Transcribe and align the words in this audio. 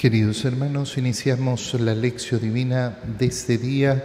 Queridos 0.00 0.46
hermanos, 0.46 0.96
iniciamos 0.96 1.78
la 1.78 1.94
lección 1.94 2.40
divina 2.40 2.96
de 3.18 3.26
este 3.26 3.58
día, 3.58 4.02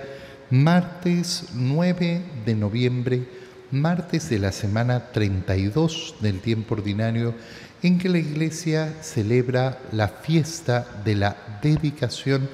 martes 0.49 1.45
9 1.53 2.21
de 2.45 2.53
noviembre, 2.53 3.25
martes 3.71 4.29
de 4.29 4.39
la 4.39 4.51
semana 4.51 5.13
32 5.13 6.15
del 6.19 6.41
tiempo 6.41 6.75
ordinario, 6.75 7.33
en 7.81 7.97
que 7.97 8.09
la 8.09 8.17
Iglesia 8.17 8.93
celebra 9.01 9.79
la 9.93 10.09
fiesta 10.09 10.85
de 11.05 11.15
la 11.15 11.59
dedicación 11.61 12.49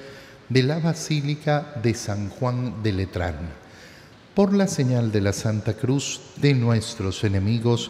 de 0.47 0.61
la 0.61 0.77
Basílica 0.77 1.73
de 1.81 1.95
San 1.95 2.29
Juan 2.29 2.83
de 2.83 2.91
Letrán. 2.91 3.37
Por 4.35 4.53
la 4.53 4.67
señal 4.67 5.11
de 5.11 5.21
la 5.21 5.33
Santa 5.33 5.73
Cruz 5.73 6.21
de 6.37 6.53
nuestros 6.53 7.23
enemigos, 7.23 7.89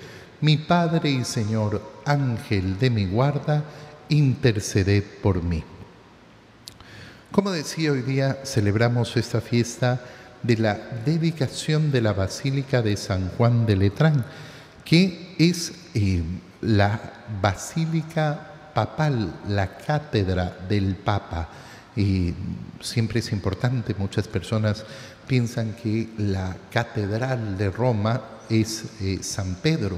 mi 0.41 0.57
Padre 0.57 1.09
y 1.11 1.23
Señor, 1.23 1.81
Ángel 2.05 2.77
de 2.79 2.89
mi 2.89 3.05
guarda, 3.05 3.63
interceded 4.09 5.03
por 5.21 5.43
mí. 5.43 5.63
Como 7.31 7.51
decía, 7.51 7.91
hoy 7.91 8.01
día 8.01 8.39
celebramos 8.43 9.15
esta 9.15 9.39
fiesta 9.39 10.01
de 10.43 10.57
la 10.57 10.73
dedicación 11.05 11.91
de 11.91 12.01
la 12.01 12.13
Basílica 12.13 12.81
de 12.81 12.97
San 12.97 13.29
Juan 13.37 13.65
de 13.65 13.77
Letrán, 13.77 14.25
que 14.83 15.35
es 15.37 15.73
eh, 15.93 16.23
la 16.61 16.99
basílica 17.41 18.71
papal, 18.73 19.33
la 19.47 19.77
cátedra 19.77 20.57
del 20.67 20.95
Papa. 20.95 21.49
Y 21.95 22.33
siempre 22.81 23.19
es 23.19 23.31
importante, 23.31 23.95
muchas 23.97 24.27
personas 24.27 24.85
piensan 25.27 25.73
que 25.73 26.09
la 26.17 26.55
catedral 26.71 27.57
de 27.57 27.69
Roma 27.69 28.21
es 28.49 28.85
eh, 29.01 29.19
San 29.21 29.55
Pedro, 29.55 29.97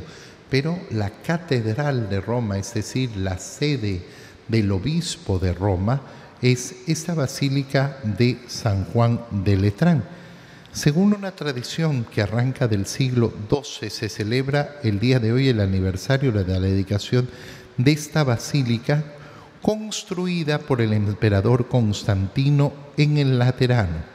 pero 0.53 0.77
la 0.91 1.09
catedral 1.09 2.11
de 2.11 2.21
Roma, 2.21 2.59
es 2.59 2.75
decir, 2.75 3.17
la 3.17 3.39
sede 3.39 4.03
del 4.47 4.71
obispo 4.71 5.39
de 5.39 5.51
Roma, 5.51 5.99
es 6.43 6.75
esta 6.85 7.15
basílica 7.15 7.97
de 8.03 8.37
San 8.45 8.85
Juan 8.85 9.19
de 9.31 9.57
Letrán. 9.57 10.03
Según 10.71 11.13
una 11.13 11.31
tradición 11.31 12.03
que 12.03 12.21
arranca 12.21 12.67
del 12.67 12.85
siglo 12.85 13.33
XII, 13.49 13.89
se 13.89 14.09
celebra 14.09 14.75
el 14.83 14.99
día 14.99 15.17
de 15.17 15.31
hoy 15.31 15.47
el 15.47 15.59
aniversario 15.59 16.31
de 16.31 16.45
la 16.45 16.59
dedicación 16.59 17.27
de 17.77 17.91
esta 17.91 18.23
basílica 18.23 19.03
construida 19.59 20.59
por 20.59 20.81
el 20.81 20.93
emperador 20.93 21.67
Constantino 21.67 22.73
en 22.95 23.17
el 23.17 23.39
Laterano. 23.39 24.12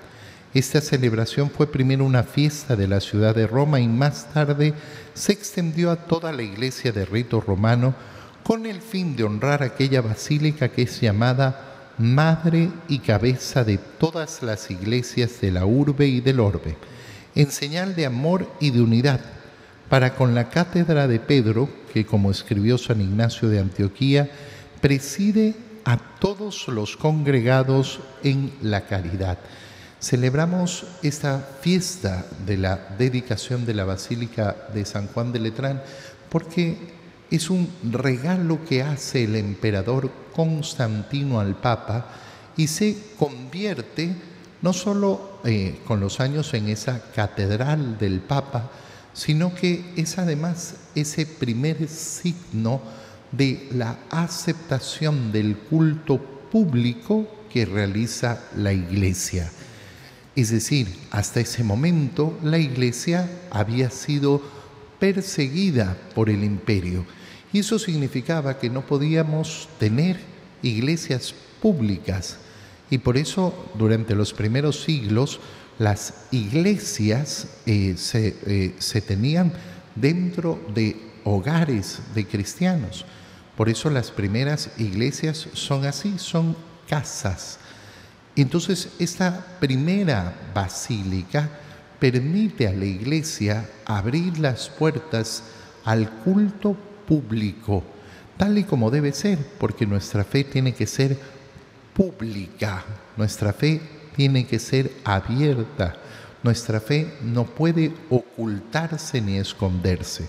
Esta 0.54 0.80
celebración 0.80 1.50
fue 1.50 1.70
primero 1.70 2.06
una 2.06 2.22
fiesta 2.22 2.74
de 2.74 2.88
la 2.88 3.00
ciudad 3.00 3.34
de 3.34 3.46
Roma 3.46 3.80
y 3.80 3.88
más 3.88 4.32
tarde 4.32 4.72
se 5.12 5.32
extendió 5.32 5.90
a 5.90 5.96
toda 5.96 6.32
la 6.32 6.42
iglesia 6.42 6.90
de 6.90 7.04
rito 7.04 7.40
romano 7.40 7.94
con 8.44 8.64
el 8.64 8.80
fin 8.80 9.14
de 9.14 9.24
honrar 9.24 9.62
aquella 9.62 10.00
basílica 10.00 10.70
que 10.70 10.82
es 10.82 11.02
llamada 11.02 11.92
madre 11.98 12.70
y 12.88 13.00
cabeza 13.00 13.62
de 13.62 13.76
todas 13.76 14.42
las 14.42 14.70
iglesias 14.70 15.38
de 15.42 15.50
la 15.50 15.66
urbe 15.66 16.06
y 16.06 16.22
del 16.22 16.40
orbe, 16.40 16.76
en 17.34 17.50
señal 17.50 17.94
de 17.94 18.06
amor 18.06 18.50
y 18.58 18.70
de 18.70 18.80
unidad, 18.80 19.20
para 19.90 20.14
con 20.14 20.34
la 20.34 20.48
cátedra 20.48 21.08
de 21.08 21.20
Pedro, 21.20 21.68
que 21.92 22.06
como 22.06 22.30
escribió 22.30 22.78
San 22.78 23.02
Ignacio 23.02 23.50
de 23.50 23.58
Antioquía, 23.58 24.30
preside 24.80 25.54
a 25.84 25.98
todos 25.98 26.68
los 26.68 26.96
congregados 26.96 28.00
en 28.22 28.52
la 28.62 28.86
caridad 28.86 29.38
Celebramos 30.00 30.86
esta 31.02 31.40
fiesta 31.60 32.24
de 32.46 32.56
la 32.56 32.76
dedicación 32.96 33.66
de 33.66 33.74
la 33.74 33.84
Basílica 33.84 34.54
de 34.72 34.84
San 34.84 35.08
Juan 35.08 35.32
de 35.32 35.40
Letrán 35.40 35.82
porque 36.28 36.76
es 37.30 37.50
un 37.50 37.68
regalo 37.82 38.64
que 38.64 38.82
hace 38.82 39.24
el 39.24 39.34
emperador 39.34 40.10
Constantino 40.34 41.40
al 41.40 41.56
Papa 41.56 42.06
y 42.56 42.68
se 42.68 42.96
convierte 43.18 44.14
no 44.62 44.72
solo 44.72 45.40
eh, 45.44 45.80
con 45.84 45.98
los 45.98 46.20
años 46.20 46.54
en 46.54 46.68
esa 46.68 47.00
catedral 47.12 47.98
del 47.98 48.20
Papa, 48.20 48.70
sino 49.12 49.52
que 49.52 49.94
es 49.96 50.16
además 50.18 50.74
ese 50.94 51.26
primer 51.26 51.88
signo 51.88 52.80
de 53.32 53.68
la 53.72 53.98
aceptación 54.10 55.32
del 55.32 55.56
culto 55.56 56.18
público 56.18 57.26
que 57.52 57.66
realiza 57.66 58.44
la 58.56 58.72
Iglesia. 58.72 59.50
Es 60.38 60.50
decir, 60.50 60.86
hasta 61.10 61.40
ese 61.40 61.64
momento 61.64 62.38
la 62.44 62.58
iglesia 62.58 63.28
había 63.50 63.90
sido 63.90 64.40
perseguida 65.00 65.98
por 66.14 66.30
el 66.30 66.44
imperio. 66.44 67.04
Y 67.52 67.58
eso 67.58 67.76
significaba 67.76 68.56
que 68.56 68.70
no 68.70 68.86
podíamos 68.86 69.68
tener 69.80 70.20
iglesias 70.62 71.34
públicas. 71.60 72.36
Y 72.88 72.98
por 72.98 73.16
eso 73.16 73.52
durante 73.74 74.14
los 74.14 74.32
primeros 74.32 74.80
siglos 74.84 75.40
las 75.80 76.14
iglesias 76.30 77.48
eh, 77.66 77.94
se, 77.96 78.36
eh, 78.46 78.76
se 78.78 79.00
tenían 79.00 79.52
dentro 79.96 80.60
de 80.72 80.96
hogares 81.24 81.98
de 82.14 82.24
cristianos. 82.28 83.04
Por 83.56 83.68
eso 83.68 83.90
las 83.90 84.12
primeras 84.12 84.70
iglesias 84.78 85.48
son 85.54 85.84
así, 85.84 86.16
son 86.16 86.54
casas 86.88 87.58
entonces, 88.42 88.90
esta 88.98 89.44
primera 89.58 90.32
basílica 90.54 91.48
permite 91.98 92.68
a 92.68 92.72
la 92.72 92.84
iglesia 92.84 93.68
abrir 93.84 94.38
las 94.38 94.68
puertas 94.68 95.42
al 95.84 96.10
culto 96.10 96.76
público, 97.06 97.82
tal 98.36 98.58
y 98.58 98.64
como 98.64 98.90
debe 98.90 99.12
ser, 99.12 99.38
porque 99.58 99.86
nuestra 99.86 100.24
fe 100.24 100.44
tiene 100.44 100.74
que 100.74 100.86
ser 100.86 101.18
pública, 101.94 102.84
nuestra 103.16 103.52
fe 103.52 103.80
tiene 104.14 104.46
que 104.46 104.58
ser 104.58 104.92
abierta, 105.04 105.96
nuestra 106.42 106.80
fe 106.80 107.14
no 107.22 107.44
puede 107.44 107.92
ocultarse 108.10 109.20
ni 109.20 109.38
esconderse. 109.38 110.28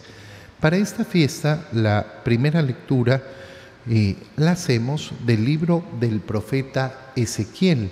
Para 0.59 0.77
esta 0.77 1.05
fiesta, 1.05 1.67
la 1.71 2.21
primera 2.23 2.61
lectura 2.61 3.21
eh, 3.91 4.15
la 4.35 4.51
hacemos 4.51 5.11
del 5.25 5.43
libro 5.43 5.83
del 5.99 6.19
profeta 6.19 7.11
Ezequiel, 7.15 7.89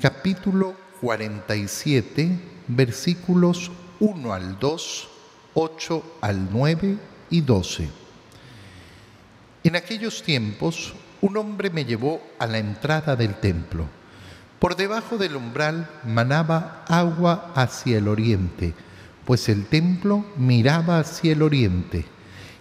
capítulo 0.00 0.76
47, 1.00 2.38
versículos 2.68 3.72
1 3.98 4.32
al 4.32 4.60
2, 4.60 5.08
8 5.54 6.04
al 6.20 6.48
9 6.52 6.98
y 7.30 7.40
12. 7.40 7.88
En 9.64 9.74
aquellos 9.74 10.22
tiempos, 10.22 10.94
un 11.20 11.36
hombre 11.36 11.68
me 11.70 11.84
llevó 11.84 12.22
a 12.38 12.46
la 12.46 12.58
entrada 12.58 13.16
del 13.16 13.34
templo. 13.34 13.86
Por 14.60 14.76
debajo 14.76 15.18
del 15.18 15.34
umbral 15.34 15.90
manaba 16.04 16.84
agua 16.86 17.50
hacia 17.56 17.98
el 17.98 18.06
oriente, 18.06 18.72
pues 19.24 19.48
el 19.48 19.66
templo 19.66 20.24
miraba 20.36 21.00
hacia 21.00 21.32
el 21.32 21.42
oriente, 21.42 22.04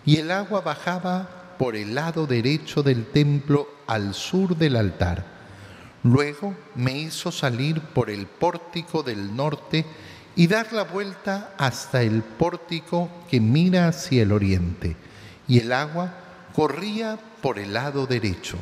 y 0.07 0.17
el 0.17 0.31
agua 0.31 0.61
bajaba 0.61 1.42
por 1.63 1.77
el 1.77 1.95
lado 1.95 2.27
derecho 2.27 2.83
del 2.83 3.05
templo 3.05 3.69
al 3.87 4.13
sur 4.13 4.57
del 4.57 4.75
altar. 4.75 5.23
Luego 6.03 6.53
me 6.75 6.91
hizo 6.91 7.31
salir 7.31 7.79
por 7.79 8.09
el 8.09 8.27
pórtico 8.27 9.01
del 9.01 9.33
norte 9.33 9.85
y 10.35 10.47
dar 10.47 10.73
la 10.73 10.83
vuelta 10.83 11.53
hasta 11.57 12.01
el 12.01 12.21
pórtico 12.21 13.09
que 13.29 13.39
mira 13.39 13.87
hacia 13.87 14.23
el 14.23 14.33
oriente, 14.33 14.97
y 15.47 15.59
el 15.59 15.71
agua 15.71 16.13
corría 16.53 17.17
por 17.41 17.57
el 17.57 17.71
lado 17.71 18.07
derecho. 18.07 18.57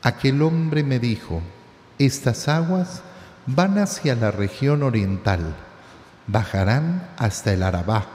Aquel 0.00 0.40
hombre 0.42 0.84
me 0.84 1.00
dijo, 1.00 1.42
estas 1.98 2.46
aguas 2.46 3.02
van 3.46 3.76
hacia 3.76 4.14
la 4.14 4.30
región 4.30 4.84
oriental, 4.84 5.56
bajarán 6.28 7.10
hasta 7.16 7.52
el 7.52 7.64
Arabá, 7.64 8.06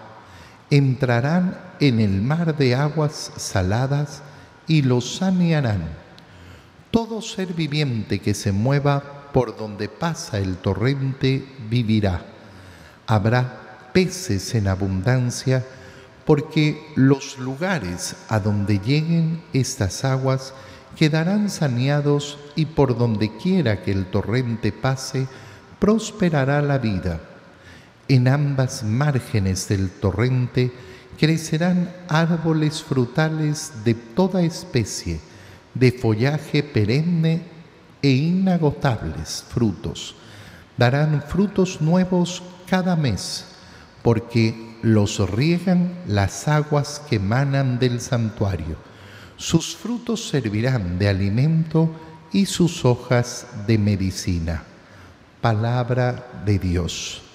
entrarán 0.69 1.57
en 1.79 1.99
el 1.99 2.21
mar 2.21 2.57
de 2.57 2.75
aguas 2.75 3.31
saladas 3.37 4.21
y 4.67 4.81
los 4.81 5.17
sanearán. 5.17 5.89
Todo 6.91 7.21
ser 7.21 7.53
viviente 7.53 8.19
que 8.19 8.33
se 8.33 8.51
mueva 8.51 9.31
por 9.33 9.57
donde 9.57 9.89
pasa 9.89 10.39
el 10.39 10.57
torrente 10.57 11.45
vivirá. 11.69 12.25
Habrá 13.07 13.89
peces 13.93 14.55
en 14.55 14.67
abundancia 14.67 15.65
porque 16.25 16.79
los 16.95 17.39
lugares 17.39 18.15
a 18.27 18.39
donde 18.39 18.79
lleguen 18.79 19.41
estas 19.53 20.05
aguas 20.05 20.53
quedarán 20.95 21.49
saneados 21.49 22.37
y 22.55 22.65
por 22.65 22.97
donde 22.97 23.35
quiera 23.37 23.81
que 23.81 23.91
el 23.91 24.07
torrente 24.07 24.71
pase, 24.71 25.27
prosperará 25.79 26.61
la 26.61 26.77
vida. 26.77 27.21
En 28.09 28.27
ambas 28.27 28.83
márgenes 28.83 29.67
del 29.67 29.91
torrente 29.91 30.71
crecerán 31.19 31.93
árboles 32.07 32.81
frutales 32.81 33.71
de 33.85 33.93
toda 33.93 34.41
especie, 34.41 35.19
de 35.75 35.91
follaje 35.91 36.63
perenne 36.63 37.43
e 38.01 38.09
inagotables 38.09 39.45
frutos. 39.47 40.15
Darán 40.75 41.21
frutos 41.21 41.81
nuevos 41.81 42.41
cada 42.67 42.95
mes, 42.95 43.45
porque 44.01 44.55
los 44.81 45.19
riegan 45.29 45.93
las 46.07 46.47
aguas 46.47 46.99
que 47.07 47.17
emanan 47.17 47.77
del 47.77 48.01
santuario. 48.01 48.75
Sus 49.37 49.75
frutos 49.75 50.29
servirán 50.29 50.97
de 50.97 51.09
alimento 51.09 51.91
y 52.31 52.47
sus 52.47 52.85
hojas 52.85 53.45
de 53.67 53.77
medicina. 53.77 54.63
Palabra 55.41 56.41
de 56.43 56.57
Dios. 56.57 57.28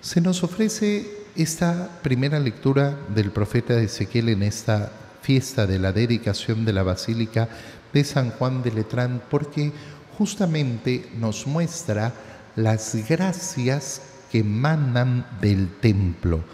Se 0.00 0.22
nos 0.22 0.42
ofrece 0.42 1.10
esta 1.36 2.00
primera 2.02 2.40
lectura 2.40 2.98
del 3.14 3.30
profeta 3.30 3.78
Ezequiel 3.78 4.30
en 4.30 4.42
esta 4.42 4.90
fiesta 5.20 5.66
de 5.66 5.78
la 5.78 5.92
dedicación 5.92 6.64
de 6.64 6.72
la 6.72 6.82
Basílica 6.82 7.50
de 7.92 8.02
San 8.04 8.30
Juan 8.30 8.62
de 8.62 8.72
Letrán 8.72 9.20
porque 9.30 9.72
justamente 10.16 11.10
nos 11.18 11.46
muestra 11.46 12.14
las 12.56 12.96
gracias 13.10 14.00
que 14.32 14.38
emanan 14.38 15.26
del 15.42 15.68
templo. 15.80 16.44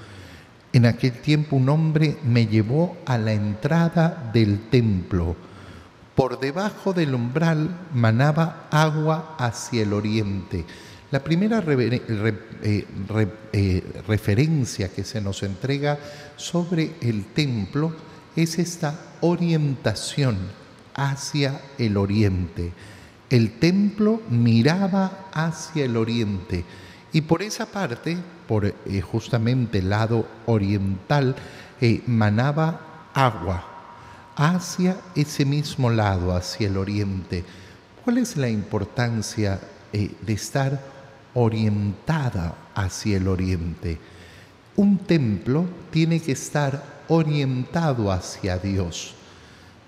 En 0.72 0.84
aquel 0.84 1.12
tiempo 1.12 1.54
un 1.54 1.68
hombre 1.68 2.18
me 2.24 2.48
llevó 2.48 2.96
a 3.06 3.16
la 3.16 3.32
entrada 3.32 4.28
del 4.32 4.68
templo. 4.70 5.36
Por 6.16 6.40
debajo 6.40 6.92
del 6.92 7.14
umbral 7.14 7.78
manaba 7.94 8.66
agua 8.72 9.36
hacia 9.38 9.84
el 9.84 9.92
oriente. 9.92 10.64
La 11.12 11.22
primera 11.22 11.62
eh, 11.64 12.84
eh, 13.52 13.84
referencia 14.08 14.88
que 14.88 15.04
se 15.04 15.20
nos 15.20 15.44
entrega 15.44 15.98
sobre 16.36 16.94
el 17.00 17.26
templo 17.26 17.94
es 18.34 18.58
esta 18.58 18.98
orientación 19.20 20.36
hacia 20.94 21.60
el 21.78 21.96
oriente. 21.96 22.72
El 23.30 23.52
templo 23.60 24.20
miraba 24.30 25.28
hacia 25.32 25.84
el 25.84 25.96
oriente 25.96 26.64
y 27.12 27.20
por 27.20 27.40
esa 27.40 27.66
parte, 27.66 28.16
por 28.48 28.66
eh, 28.66 28.74
justamente 29.00 29.78
el 29.78 29.90
lado 29.90 30.26
oriental, 30.46 31.36
manaba 32.06 33.10
agua 33.14 33.64
hacia 34.34 34.96
ese 35.14 35.44
mismo 35.44 35.90
lado, 35.90 36.34
hacia 36.34 36.68
el 36.68 36.78
oriente. 36.78 37.44
¿Cuál 38.02 38.18
es 38.18 38.36
la 38.36 38.48
importancia 38.48 39.60
de 39.92 40.32
estar 40.32 40.95
orientada 41.36 42.56
hacia 42.74 43.18
el 43.18 43.28
oriente? 43.28 43.98
Un 44.74 44.98
templo 44.98 45.66
tiene 45.92 46.18
que 46.18 46.32
estar 46.32 47.04
orientado 47.08 48.10
hacia 48.10 48.58
Dios. 48.58 49.14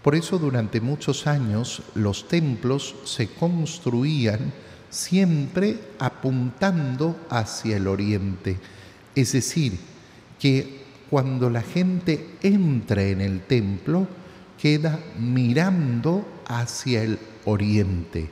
Por 0.03 0.15
eso 0.15 0.39
durante 0.39 0.81
muchos 0.81 1.27
años 1.27 1.83
los 1.95 2.29
templos 2.29 2.95
se 3.05 3.29
construían 3.29 4.53
siempre 4.91 5.81
apuntando 5.99 7.17
hacia 7.29 7.77
el 7.77 7.89
oriente. 7.89 8.59
Es 9.15 9.33
decir, 9.33 9.79
que 10.39 10.85
cuando 11.11 11.51
la 11.51 11.63
gente 11.63 12.37
entra 12.43 13.03
en 13.03 13.21
el 13.21 13.41
templo, 13.41 14.07
queda 14.61 15.01
mirando 15.19 16.27
hacia 16.47 17.03
el 17.03 17.19
oriente. 17.45 18.29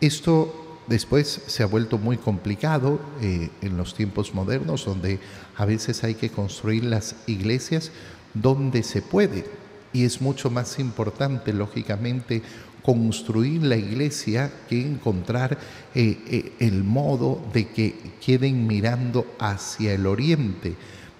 Esto 0.00 0.63
después 0.86 1.42
se 1.46 1.62
ha 1.62 1.66
vuelto 1.66 1.98
muy 1.98 2.16
complicado 2.16 3.00
eh, 3.20 3.50
en 3.60 3.76
los 3.76 3.94
tiempos 3.94 4.34
modernos, 4.34 4.84
donde 4.84 5.18
a 5.56 5.64
veces 5.64 6.04
hay 6.04 6.14
que 6.14 6.30
construir 6.30 6.84
las 6.84 7.16
iglesias 7.26 7.90
donde 8.34 8.82
se 8.82 9.02
puede 9.02 9.44
y 9.92 10.04
es 10.04 10.20
mucho 10.20 10.50
más 10.50 10.78
importante, 10.78 11.52
lógicamente, 11.52 12.42
construir 12.82 13.62
la 13.62 13.76
iglesia 13.76 14.52
que 14.68 14.78
encontrar 14.78 15.56
eh, 15.94 16.18
eh, 16.26 16.52
el 16.58 16.84
modo 16.84 17.40
de 17.54 17.68
que 17.68 17.94
queden 18.24 18.66
mirando 18.66 19.26
hacia 19.38 19.94
el 19.94 20.06
oriente. 20.06 20.74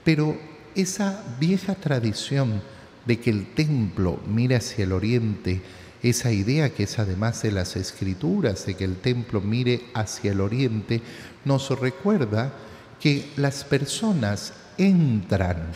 Pero 0.04 0.36
esa 0.74 1.24
vieja 1.40 1.74
tradición 1.76 2.60
de 3.06 3.20
que 3.20 3.30
el 3.30 3.46
templo 3.54 4.20
mire 4.26 4.56
hacia 4.56 4.84
el 4.84 4.92
oriente, 4.92 5.62
esa 6.10 6.30
idea 6.30 6.70
que 6.70 6.84
es 6.84 6.98
además 6.98 7.42
de 7.42 7.50
las 7.50 7.76
escrituras, 7.76 8.66
de 8.66 8.74
que 8.74 8.84
el 8.84 8.96
templo 8.96 9.40
mire 9.40 9.86
hacia 9.94 10.32
el 10.32 10.40
oriente, 10.40 11.00
nos 11.44 11.70
recuerda 11.78 12.52
que 13.00 13.30
las 13.36 13.64
personas 13.64 14.52
entran 14.76 15.72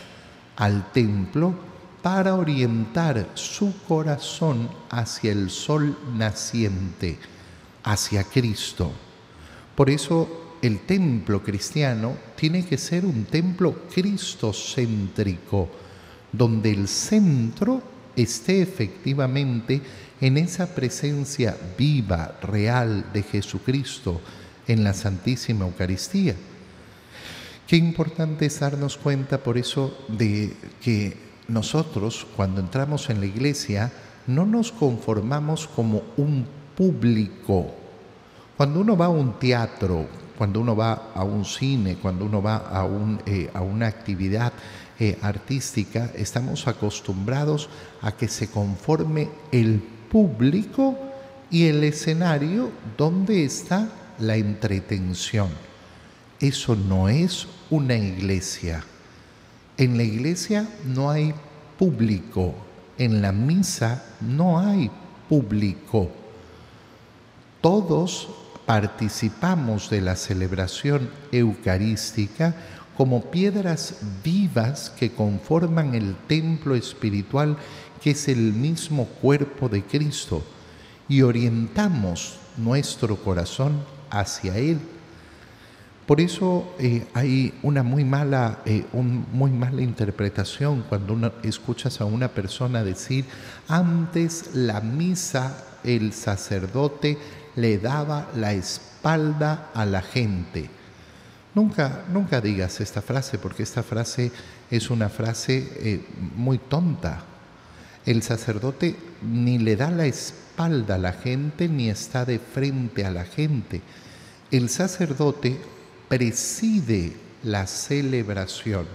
al 0.55 0.91
templo 0.91 1.55
para 2.03 2.35
orientar 2.35 3.29
su 3.33 3.73
corazón 3.87 4.69
hacia 4.89 5.31
el 5.31 5.49
sol 5.49 5.97
naciente, 6.15 7.17
hacia 7.83 8.23
Cristo. 8.23 8.91
Por 9.75 9.89
eso 9.89 10.57
el 10.61 10.81
templo 10.81 11.41
cristiano 11.41 12.15
tiene 12.35 12.65
que 12.65 12.77
ser 12.77 13.05
un 13.05 13.25
templo 13.25 13.83
cristocéntrico, 13.93 15.69
donde 16.31 16.71
el 16.71 16.87
centro 16.87 17.81
esté 18.21 18.61
efectivamente 18.61 19.81
en 20.21 20.37
esa 20.37 20.75
presencia 20.75 21.55
viva, 21.77 22.37
real 22.41 23.05
de 23.13 23.23
Jesucristo 23.23 24.21
en 24.67 24.83
la 24.83 24.93
Santísima 24.93 25.65
Eucaristía. 25.65 26.35
Qué 27.67 27.77
importante 27.77 28.45
es 28.45 28.59
darnos 28.59 28.97
cuenta 28.97 29.43
por 29.43 29.57
eso 29.57 29.97
de 30.07 30.53
que 30.81 31.15
nosotros 31.47 32.25
cuando 32.35 32.61
entramos 32.61 33.09
en 33.09 33.19
la 33.19 33.25
iglesia 33.25 33.91
no 34.27 34.45
nos 34.45 34.71
conformamos 34.71 35.67
como 35.67 36.03
un 36.17 36.45
público. 36.75 37.73
Cuando 38.57 38.81
uno 38.81 38.97
va 38.97 39.05
a 39.05 39.09
un 39.09 39.39
teatro, 39.39 40.07
cuando 40.37 40.61
uno 40.61 40.75
va 40.75 41.11
a 41.13 41.23
un 41.23 41.45
cine, 41.45 41.97
cuando 41.97 42.25
uno 42.25 42.41
va 42.41 42.57
a, 42.69 42.87
eh, 43.25 43.49
una 43.59 43.87
actividad 43.87 44.53
eh, 44.99 45.17
artística, 45.21 46.11
estamos 46.15 46.67
acostumbrados 46.67 47.69
a 48.01 48.11
que 48.11 48.27
se 48.27 48.49
conforme 48.49 49.29
el 49.51 49.81
público 50.11 50.97
y 51.49 51.67
el 51.67 51.83
escenario 51.83 52.69
donde 52.97 53.45
está 53.45 53.89
la 54.19 54.35
entretención. 54.35 55.49
Eso 56.39 56.75
no 56.75 57.09
es 57.09 57.47
una 57.69 57.95
iglesia. 57.95 58.83
En 59.77 59.95
la 59.97 60.03
iglesia 60.03 60.67
no 60.85 61.09
hay 61.09 61.33
público, 61.77 62.53
en 62.97 63.21
la 63.21 63.31
misa 63.31 64.03
no 64.19 64.59
hay 64.59 64.91
público. 65.29 66.09
Todos 67.61 68.27
participamos 68.65 69.89
de 69.89 70.01
la 70.01 70.15
celebración 70.15 71.09
eucarística 71.31 72.55
como 72.99 73.31
piedras 73.31 73.95
vivas 74.25 74.89
que 74.89 75.13
conforman 75.13 75.95
el 75.95 76.17
templo 76.27 76.75
espiritual 76.75 77.55
que 78.03 78.11
es 78.11 78.27
el 78.27 78.51
mismo 78.51 79.05
cuerpo 79.05 79.69
de 79.69 79.83
Cristo 79.83 80.43
y 81.07 81.21
orientamos 81.21 82.39
nuestro 82.57 83.15
corazón 83.15 83.79
hacia 84.09 84.57
Él 84.57 84.81
por 86.09 86.19
eso 86.19 86.75
eh, 86.77 87.07
hay 87.13 87.53
una 87.63 87.83
muy 87.83 88.03
mala, 88.03 88.59
eh, 88.65 88.83
muy 88.91 89.51
mala 89.51 89.81
interpretación 89.81 90.83
cuando 90.89 91.13
uno 91.13 91.31
escuchas 91.43 92.01
a 92.01 92.05
una 92.05 92.27
persona 92.29 92.83
decir, 92.83 93.23
antes 93.69 94.55
la 94.55 94.81
misa 94.81 95.65
el 95.85 96.11
sacerdote 96.11 97.17
le 97.55 97.77
daba 97.77 98.27
la 98.35 98.51
espalda 98.53 99.69
a 99.73 99.85
la 99.85 100.01
gente. 100.01 100.78
Nunca, 101.59 102.05
nunca 102.07 102.39
digas 102.39 102.79
esta 102.79 103.01
frase 103.01 103.37
porque 103.37 103.63
esta 103.63 103.83
frase 103.83 104.31
es 104.71 104.89
una 104.89 105.09
frase 105.09 105.67
eh, 105.75 106.05
muy 106.37 106.57
tonta. 106.57 107.21
El 108.05 108.23
sacerdote 108.23 108.95
ni 109.21 109.57
le 109.57 109.75
da 109.75 109.91
la 109.91 110.05
espalda 110.05 110.95
a 110.95 110.97
la 110.97 111.11
gente 111.11 111.67
ni 111.67 111.89
está 111.89 112.23
de 112.23 112.39
frente 112.39 113.03
a 113.03 113.11
la 113.11 113.25
gente. 113.25 113.81
El 114.49 114.69
sacerdote 114.69 115.59
preside 116.07 117.11
la 117.43 117.67
celebración. 117.67 118.87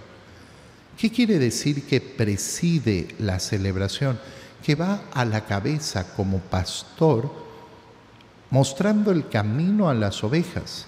¿Qué 0.97 1.11
quiere 1.11 1.37
decir 1.37 1.83
que 1.83 2.01
preside 2.01 3.09
la 3.19 3.39
celebración? 3.39 4.17
Que 4.65 4.73
va 4.73 5.03
a 5.13 5.23
la 5.23 5.45
cabeza 5.45 6.15
como 6.15 6.39
pastor 6.39 7.31
mostrando 8.49 9.11
el 9.11 9.29
camino 9.29 9.87
a 9.87 9.93
las 9.93 10.23
ovejas. 10.23 10.87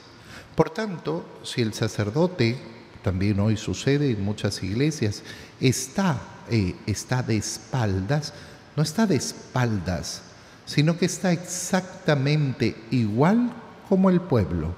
Por 0.58 0.72
tanto, 0.72 1.24
si 1.44 1.62
el 1.62 1.76
sacerdote, 1.76 2.58
también 3.04 3.40
hoy 3.40 3.58
sucede 3.58 4.10
en 4.10 4.26
muchas 4.26 4.64
iglesias, 4.64 5.22
está, 5.62 6.20
eh, 6.50 6.74
está 6.88 7.22
de 7.22 7.38
espaldas, 7.38 8.34
no 8.76 8.82
está 8.82 9.06
de 9.06 9.18
espaldas, 9.18 10.24
sino 10.66 10.98
que 10.98 11.06
está 11.06 11.32
exactamente 11.32 12.76
igual 12.90 13.54
como 13.88 14.10
el 14.10 14.20
pueblo. 14.20 14.74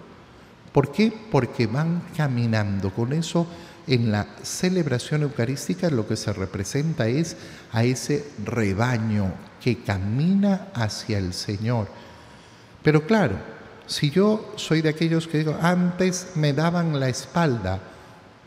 ¿Por 0.73 0.91
qué? 0.91 1.13
Porque 1.31 1.65
van 1.65 2.03
caminando. 2.17 2.93
Con 2.93 3.13
eso, 3.13 3.47
en 3.87 4.11
la 4.11 4.27
celebración 4.43 5.23
eucarística 5.23 5.89
lo 5.89 6.05
que 6.05 6.17
se 6.17 6.33
representa 6.33 7.07
es 7.07 7.37
a 7.71 7.85
ese 7.85 8.29
rebaño 8.43 9.31
que 9.63 9.81
camina 9.81 10.67
hacia 10.73 11.19
el 11.19 11.33
Señor. 11.33 11.87
Pero 12.83 13.07
claro, 13.07 13.58
si 13.89 14.11
yo 14.11 14.53
soy 14.55 14.83
de 14.83 14.89
aquellos 14.89 15.27
que 15.27 15.39
digo, 15.39 15.57
antes 15.59 16.33
me 16.35 16.53
daban 16.53 16.99
la 16.99 17.09
espalda, 17.09 17.79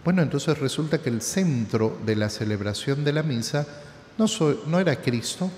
bueno, 0.05 0.23
entonces 0.23 0.57
resulta 0.59 0.99
que 0.99 1.11
el 1.11 1.21
centro 1.21 1.99
de 2.07 2.15
la 2.15 2.29
celebración 2.29 3.05
de 3.05 3.13
la 3.13 3.25
misa 3.25 3.67
no, 4.19 4.29
soy, 4.29 4.61
no 4.69 4.79
era 4.79 4.95
Cristo, 4.97 5.51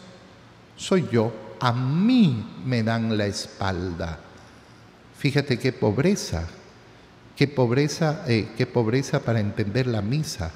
soy 0.74 1.06
yo. 1.12 1.32
A 1.60 1.72
mí 1.72 2.62
me 2.64 2.82
dan 2.82 3.16
la 3.16 3.26
espalda. 3.26 4.18
Fíjate 5.18 5.58
qué 5.58 5.72
pobreza, 5.72 6.46
qué 7.36 7.46
pobreza, 7.46 8.24
eh, 8.26 8.48
qué 8.56 8.66
pobreza 8.66 9.20
para 9.20 9.40
entender 9.40 9.86
la 9.86 10.00
misa. 10.00 10.50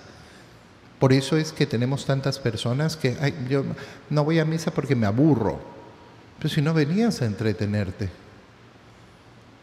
Por 0.98 1.12
eso 1.12 1.36
es 1.36 1.52
que 1.52 1.66
tenemos 1.66 2.06
tantas 2.06 2.38
personas 2.38 2.96
que 2.96 3.14
yo 3.48 3.62
no 4.08 4.24
voy 4.24 4.38
a 4.38 4.46
misa 4.46 4.70
porque 4.70 4.96
me 4.96 5.06
aburro. 5.06 5.60
Pero 6.38 6.48
si 6.48 6.62
no 6.62 6.72
venías 6.72 7.20
a 7.20 7.26
entretenerte. 7.26 8.27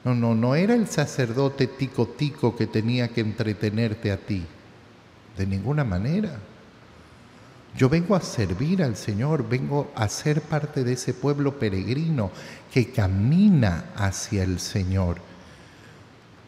No, 0.06 0.14
no, 0.14 0.36
no 0.36 0.54
era 0.54 0.76
el 0.76 0.88
sacerdote 0.88 1.66
tico 1.66 2.06
tico 2.06 2.56
que 2.56 2.68
tenía 2.68 3.08
que 3.08 3.22
entretenerte 3.22 4.12
a 4.12 4.18
ti. 4.18 4.46
De 5.36 5.48
ninguna 5.48 5.84
manera. 5.84 6.38
Yo 7.76 7.90
vengo 7.90 8.16
a 8.16 8.22
servir 8.22 8.84
al 8.84 8.96
Señor, 8.96 9.50
vengo 9.50 9.92
a 9.96 10.08
ser 10.08 10.42
parte 10.42 10.84
de 10.84 10.94
ese 10.94 11.14
pueblo 11.14 11.60
peregrino 11.60 12.32
que 12.72 12.92
camina 12.92 13.86
hacia 13.96 14.44
el 14.44 14.60
Señor. 14.60 15.18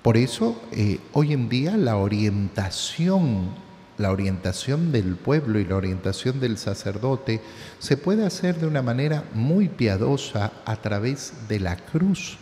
Por 0.04 0.16
eso 0.16 0.62
eh, 0.72 1.00
hoy 1.12 1.34
en 1.34 1.50
día 1.50 1.76
la 1.76 1.98
orientación, 1.98 3.50
la 3.98 4.12
orientación 4.12 4.94
del 4.94 5.16
pueblo 5.16 5.60
y 5.60 5.66
la 5.66 5.76
orientación 5.76 6.40
del 6.40 6.58
sacerdote 6.58 7.42
se 7.80 7.98
puede 7.98 8.26
hacer 8.26 8.58
de 8.58 8.68
una 8.68 8.82
manera 8.82 9.26
muy 9.34 9.68
piadosa 9.68 10.54
a 10.64 10.78
través 10.78 11.34
de 11.50 11.60
la 11.60 11.76
cruz. 11.76 12.38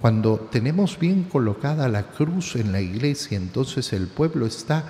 Cuando 0.00 0.38
tenemos 0.38 0.98
bien 0.98 1.24
colocada 1.24 1.86
la 1.88 2.04
cruz 2.04 2.56
en 2.56 2.72
la 2.72 2.80
iglesia, 2.80 3.36
entonces 3.36 3.92
el 3.92 4.06
pueblo 4.06 4.46
está 4.46 4.84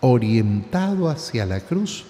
orientado 0.00 1.08
hacia 1.08 1.46
la 1.46 1.60
cruz. 1.60 2.04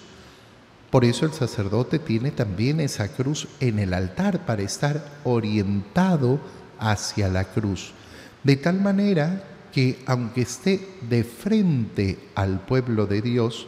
Por 0.89 1.05
eso 1.05 1.27
el 1.27 1.33
sacerdote 1.33 1.99
tiene 1.99 2.31
también 2.31 2.79
esa 2.79 3.09
cruz 3.09 3.47
en 3.59 3.77
el 3.77 3.93
altar 3.93 4.47
para 4.47 4.63
estar 4.63 5.05
orientado 5.23 6.39
hacia 6.79 7.29
la 7.29 7.43
cruz. 7.43 7.91
De 8.43 8.55
tal 8.55 8.81
manera 8.81 9.43
que 9.71 9.99
aunque 10.07 10.41
esté 10.41 10.97
de 11.07 11.23
frente 11.23 12.17
al 12.33 12.61
pueblo 12.61 13.05
de 13.05 13.21
Dios, 13.21 13.67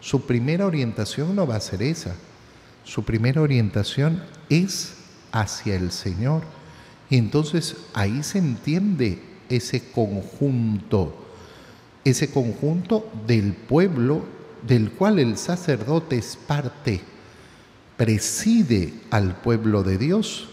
su 0.00 0.26
primera 0.26 0.66
orientación 0.66 1.34
no 1.34 1.46
va 1.46 1.56
a 1.56 1.60
ser 1.60 1.82
esa. 1.82 2.14
Su 2.84 3.04
primera 3.04 3.40
orientación 3.40 4.22
es 4.50 4.96
hacia 5.32 5.76
el 5.76 5.90
Señor 5.92 6.57
y 7.10 7.16
entonces 7.16 7.76
ahí 7.94 8.22
se 8.22 8.38
entiende 8.38 9.20
ese 9.48 9.90
conjunto, 9.90 11.14
ese 12.04 12.30
conjunto 12.30 13.10
del 13.26 13.54
pueblo 13.54 14.22
del 14.66 14.90
cual 14.90 15.18
el 15.18 15.36
sacerdote 15.36 16.18
es 16.18 16.36
parte, 16.36 17.00
preside 17.96 18.92
al 19.10 19.36
pueblo 19.40 19.82
de 19.82 19.98
Dios, 19.98 20.48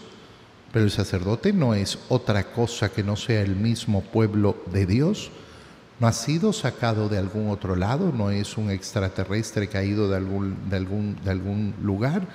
pero 0.72 0.84
el 0.84 0.90
sacerdote 0.90 1.52
no 1.52 1.74
es 1.74 1.98
otra 2.08 2.52
cosa 2.52 2.90
que 2.90 3.02
no 3.02 3.16
sea 3.16 3.42
el 3.42 3.56
mismo 3.56 4.02
pueblo 4.02 4.56
de 4.72 4.86
Dios, 4.86 5.30
no 5.98 6.06
ha 6.06 6.12
sido 6.12 6.52
sacado 6.52 7.08
de 7.08 7.18
algún 7.18 7.48
otro 7.48 7.74
lado, 7.76 8.12
no 8.12 8.30
es 8.30 8.58
un 8.58 8.70
extraterrestre 8.70 9.68
caído 9.68 10.10
de 10.10 10.16
algún, 10.16 10.56
de 10.68 10.76
algún, 10.76 11.16
de 11.24 11.30
algún 11.30 11.74
lugar, 11.82 12.26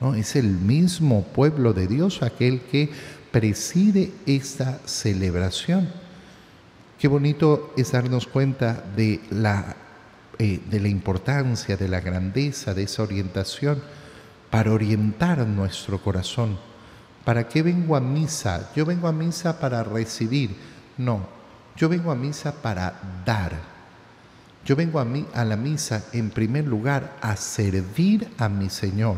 no, 0.00 0.14
es 0.14 0.34
el 0.34 0.48
mismo 0.48 1.22
pueblo 1.22 1.72
de 1.72 1.86
Dios 1.86 2.22
aquel 2.22 2.60
que 2.60 2.90
preside 3.32 4.12
esta 4.26 4.78
celebración. 4.84 5.88
Qué 6.98 7.08
bonito 7.08 7.72
es 7.76 7.90
darnos 7.90 8.26
cuenta 8.26 8.84
de 8.94 9.20
la, 9.30 9.74
eh, 10.38 10.60
de 10.70 10.78
la 10.78 10.88
importancia, 10.88 11.76
de 11.76 11.88
la 11.88 12.00
grandeza 12.00 12.74
de 12.74 12.84
esa 12.84 13.02
orientación 13.02 13.82
para 14.50 14.70
orientar 14.70 15.44
nuestro 15.46 16.00
corazón. 16.00 16.58
¿Para 17.24 17.48
qué 17.48 17.62
vengo 17.62 17.96
a 17.96 18.00
misa? 18.00 18.70
Yo 18.76 18.84
vengo 18.84 19.08
a 19.08 19.12
misa 19.12 19.58
para 19.58 19.82
recibir. 19.82 20.54
No, 20.98 21.26
yo 21.74 21.88
vengo 21.88 22.12
a 22.12 22.14
misa 22.14 22.52
para 22.60 23.00
dar. 23.24 23.58
Yo 24.64 24.76
vengo 24.76 25.00
a, 25.00 25.06
a 25.34 25.44
la 25.44 25.56
misa 25.56 26.04
en 26.12 26.30
primer 26.30 26.66
lugar 26.66 27.16
a 27.20 27.34
servir 27.36 28.28
a 28.38 28.48
mi 28.48 28.68
Señor, 28.68 29.16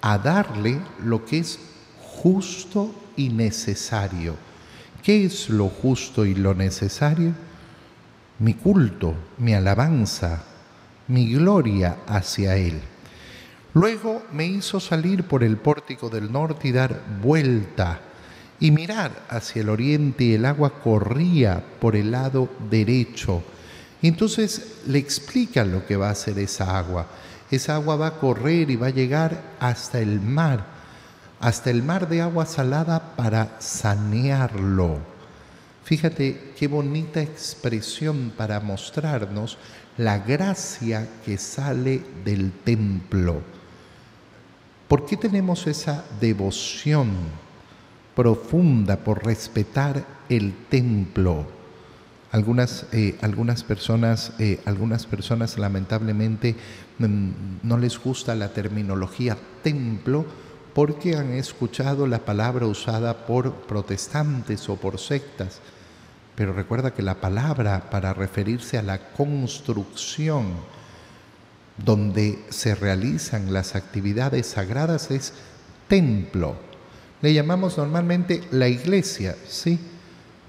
a 0.00 0.16
darle 0.18 0.80
lo 1.04 1.24
que 1.24 1.38
es 1.38 1.58
justo 2.00 2.94
y 3.16 3.28
necesario. 3.28 4.36
¿Qué 5.02 5.24
es 5.24 5.48
lo 5.48 5.68
justo 5.68 6.26
y 6.26 6.34
lo 6.34 6.54
necesario? 6.54 7.32
Mi 8.38 8.54
culto, 8.54 9.14
mi 9.38 9.54
alabanza, 9.54 10.42
mi 11.08 11.32
gloria 11.32 11.98
hacia 12.06 12.56
Él. 12.56 12.80
Luego 13.74 14.22
me 14.32 14.46
hizo 14.46 14.80
salir 14.80 15.24
por 15.24 15.44
el 15.44 15.56
pórtico 15.56 16.08
del 16.10 16.30
norte 16.30 16.68
y 16.68 16.72
dar 16.72 17.00
vuelta 17.22 18.00
y 18.58 18.70
mirar 18.70 19.12
hacia 19.28 19.62
el 19.62 19.68
oriente 19.68 20.24
y 20.24 20.34
el 20.34 20.44
agua 20.44 20.80
corría 20.82 21.62
por 21.80 21.96
el 21.96 22.10
lado 22.10 22.48
derecho. 22.68 23.42
entonces 24.02 24.80
le 24.86 24.98
explica 24.98 25.64
lo 25.64 25.86
que 25.86 25.96
va 25.96 26.08
a 26.08 26.12
hacer 26.12 26.38
esa 26.38 26.78
agua. 26.78 27.06
Esa 27.50 27.74
agua 27.74 27.96
va 27.96 28.06
a 28.08 28.18
correr 28.18 28.70
y 28.70 28.76
va 28.76 28.88
a 28.88 28.90
llegar 28.90 29.56
hasta 29.60 29.98
el 29.98 30.20
mar 30.20 30.79
hasta 31.40 31.70
el 31.70 31.82
mar 31.82 32.08
de 32.08 32.20
agua 32.20 32.44
salada 32.44 33.16
para 33.16 33.56
sanearlo. 33.58 34.98
Fíjate 35.84 36.52
qué 36.56 36.68
bonita 36.68 37.22
expresión 37.22 38.32
para 38.36 38.60
mostrarnos 38.60 39.56
la 39.96 40.18
gracia 40.18 41.08
que 41.24 41.38
sale 41.38 42.02
del 42.24 42.52
templo. 42.52 43.40
¿Por 44.86 45.06
qué 45.06 45.16
tenemos 45.16 45.66
esa 45.66 46.04
devoción 46.20 47.10
profunda 48.14 48.98
por 48.98 49.24
respetar 49.24 50.04
el 50.28 50.52
templo? 50.68 51.46
Algunas, 52.32 52.86
eh, 52.92 53.16
algunas, 53.22 53.64
personas, 53.64 54.32
eh, 54.38 54.60
algunas 54.66 55.06
personas 55.06 55.58
lamentablemente 55.58 56.54
mm, 56.98 57.30
no 57.62 57.78
les 57.78 57.98
gusta 57.98 58.34
la 58.34 58.52
terminología 58.52 59.36
templo 59.62 60.26
porque 60.74 61.16
han 61.16 61.32
escuchado 61.32 62.06
la 62.06 62.20
palabra 62.20 62.66
usada 62.66 63.26
por 63.26 63.52
protestantes 63.52 64.68
o 64.68 64.76
por 64.76 64.98
sectas. 64.98 65.60
Pero 66.34 66.52
recuerda 66.52 66.92
que 66.92 67.02
la 67.02 67.16
palabra 67.16 67.90
para 67.90 68.14
referirse 68.14 68.78
a 68.78 68.82
la 68.82 68.98
construcción 69.12 70.54
donde 71.76 72.38
se 72.50 72.74
realizan 72.74 73.52
las 73.52 73.74
actividades 73.74 74.46
sagradas 74.46 75.10
es 75.10 75.32
templo. 75.88 76.56
Le 77.22 77.34
llamamos 77.34 77.76
normalmente 77.76 78.42
la 78.50 78.68
iglesia, 78.68 79.36
¿sí? 79.46 79.78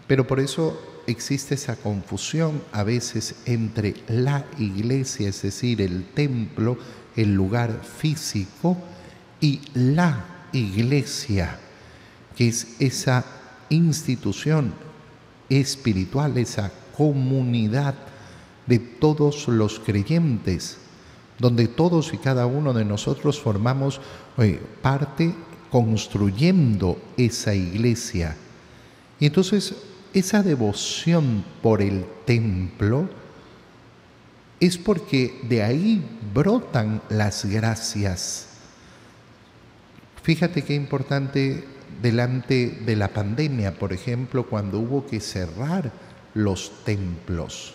Pero 0.08 0.28
por 0.28 0.40
eso 0.40 0.80
existe 1.08 1.56
esa 1.56 1.75
confusión 1.75 2.62
a 2.72 2.84
veces 2.84 3.36
entre 3.46 3.96
la 4.08 4.46
iglesia, 4.58 5.30
es 5.30 5.42
decir, 5.42 5.82
el 5.82 6.06
templo, 6.13 6.78
el 7.16 7.34
lugar 7.34 7.82
físico, 7.84 8.78
y 9.41 9.60
la 9.74 10.24
iglesia, 10.53 11.57
que 12.36 12.48
es 12.48 12.75
esa 12.79 13.25
institución 13.69 14.74
espiritual, 15.50 16.38
esa 16.38 16.71
comunidad 16.95 17.95
de 18.67 18.79
todos 18.79 19.48
los 19.48 19.79
creyentes, 19.79 20.77
donde 21.39 21.67
todos 21.67 22.13
y 22.13 22.17
cada 22.17 22.45
uno 22.45 22.71
de 22.74 22.86
nosotros 22.86 23.41
formamos 23.41 24.00
eh, 24.38 24.62
parte 24.81 25.33
construyendo 25.71 27.01
esa 27.17 27.55
iglesia. 27.55 28.38
Y 29.19 29.25
entonces 29.25 29.74
esa 30.13 30.43
devoción 30.43 31.43
por 31.62 31.81
el 31.81 32.05
templo 32.25 33.10
es 34.60 34.77
porque 34.77 35.39
de 35.50 35.63
ahí 35.63 36.03
brotan 36.33 37.01
las 37.10 37.45
gracias 37.45 38.50
Fíjate 40.24 40.62
qué 40.62 40.75
importante 40.75 41.63
delante 42.01 42.80
de 42.86 42.96
la 42.96 43.08
pandemia, 43.08 43.74
por 43.74 43.94
ejemplo, 43.94 44.48
cuando 44.48 44.80
hubo 44.80 45.06
que 45.06 45.20
cerrar 45.20 45.92
los 46.34 46.84
templos. 46.84 47.74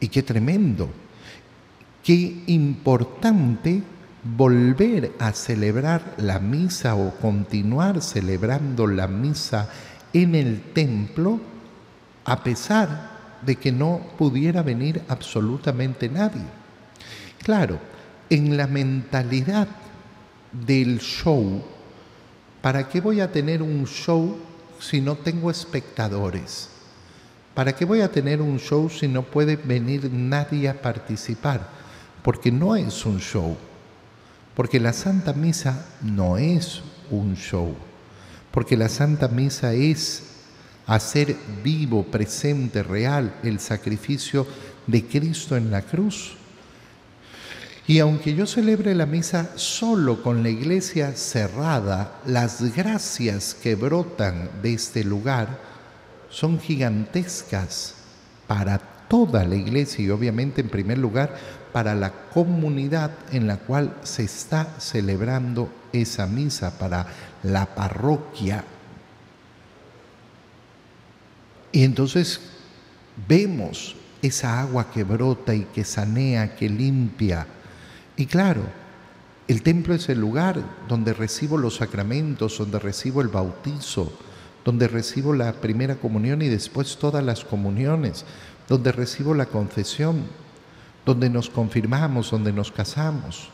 Y 0.00 0.08
qué 0.08 0.22
tremendo, 0.22 0.88
qué 2.02 2.42
importante 2.46 3.82
volver 4.36 5.12
a 5.18 5.32
celebrar 5.32 6.14
la 6.18 6.38
misa 6.38 6.94
o 6.94 7.14
continuar 7.16 8.02
celebrando 8.02 8.86
la 8.86 9.06
misa 9.06 9.68
en 10.12 10.34
el 10.34 10.60
templo 10.72 11.40
a 12.24 12.42
pesar 12.42 13.18
de 13.44 13.56
que 13.56 13.72
no 13.72 14.00
pudiera 14.18 14.62
venir 14.62 15.02
absolutamente 15.08 16.08
nadie. 16.08 16.42
Claro, 17.42 17.78
en 18.28 18.56
la 18.56 18.66
mentalidad 18.66 19.68
del 20.52 21.00
show, 21.00 21.62
¿para 22.62 22.88
qué 22.88 23.00
voy 23.00 23.20
a 23.20 23.30
tener 23.30 23.62
un 23.62 23.86
show 23.86 24.36
si 24.80 25.00
no 25.00 25.16
tengo 25.16 25.50
espectadores? 25.50 26.70
¿Para 27.54 27.74
qué 27.74 27.84
voy 27.84 28.00
a 28.02 28.12
tener 28.12 28.40
un 28.40 28.58
show 28.58 28.88
si 28.88 29.08
no 29.08 29.22
puede 29.22 29.56
venir 29.56 30.10
nadie 30.12 30.68
a 30.68 30.80
participar? 30.80 31.68
Porque 32.22 32.52
no 32.52 32.76
es 32.76 33.04
un 33.04 33.18
show. 33.18 33.56
Porque 34.54 34.78
la 34.78 34.92
Santa 34.92 35.32
Misa 35.32 35.86
no 36.00 36.38
es 36.38 36.82
un 37.10 37.34
show. 37.34 37.74
Porque 38.52 38.76
la 38.76 38.88
Santa 38.88 39.28
Misa 39.28 39.74
es 39.74 40.22
hacer 40.86 41.36
vivo, 41.62 42.04
presente, 42.04 42.82
real 42.82 43.34
el 43.42 43.60
sacrificio 43.60 44.46
de 44.86 45.04
Cristo 45.04 45.56
en 45.56 45.70
la 45.70 45.82
cruz. 45.82 46.37
Y 47.88 47.98
aunque 47.98 48.34
yo 48.34 48.46
celebre 48.46 48.94
la 48.94 49.06
misa 49.06 49.50
solo 49.56 50.22
con 50.22 50.44
la 50.44 50.50
iglesia 50.50 51.12
cerrada, 51.16 52.20
las 52.24 52.76
gracias 52.76 53.54
que 53.54 53.74
brotan 53.74 54.48
de 54.62 54.74
este 54.74 55.02
lugar 55.02 55.58
son 56.28 56.60
gigantescas 56.60 57.94
para 58.46 58.78
toda 58.78 59.44
la 59.44 59.56
iglesia 59.56 60.04
y 60.04 60.10
obviamente 60.10 60.60
en 60.60 60.68
primer 60.68 60.98
lugar 60.98 61.34
para 61.72 61.96
la 61.96 62.12
comunidad 62.12 63.10
en 63.32 63.46
la 63.46 63.56
cual 63.56 63.96
se 64.04 64.22
está 64.22 64.78
celebrando 64.78 65.68
esa 65.92 66.26
misa, 66.26 66.78
para 66.78 67.06
la 67.42 67.74
parroquia 67.74 68.64
y 71.72 71.84
entonces 71.84 72.40
vemos 73.28 73.94
esa 74.22 74.60
agua 74.60 74.90
que 74.90 75.04
brota 75.04 75.54
y 75.54 75.64
que 75.64 75.84
sanea, 75.84 76.56
que 76.56 76.68
limpia. 76.68 77.46
Y 78.18 78.26
claro, 78.26 78.62
el 79.46 79.62
templo 79.62 79.94
es 79.94 80.08
el 80.10 80.20
lugar 80.20 80.60
donde 80.88 81.14
recibo 81.14 81.56
los 81.56 81.76
sacramentos, 81.76 82.58
donde 82.58 82.80
recibo 82.80 83.22
el 83.22 83.28
bautizo, 83.28 84.12
donde 84.64 84.88
recibo 84.88 85.32
la 85.32 85.52
primera 85.52 85.94
comunión 85.94 86.42
y 86.42 86.48
después 86.48 86.98
todas 86.98 87.24
las 87.24 87.44
comuniones, 87.44 88.26
donde 88.68 88.92
recibo 88.92 89.34
la 89.34 89.46
confesión, 89.46 90.24
donde 91.06 91.30
nos 91.30 91.48
confirmamos, 91.48 92.30
donde 92.32 92.52
nos 92.52 92.72
casamos, 92.72 93.48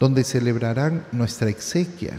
donde 0.00 0.24
celebrarán 0.24 1.04
nuestra 1.12 1.50
exequia. 1.50 2.18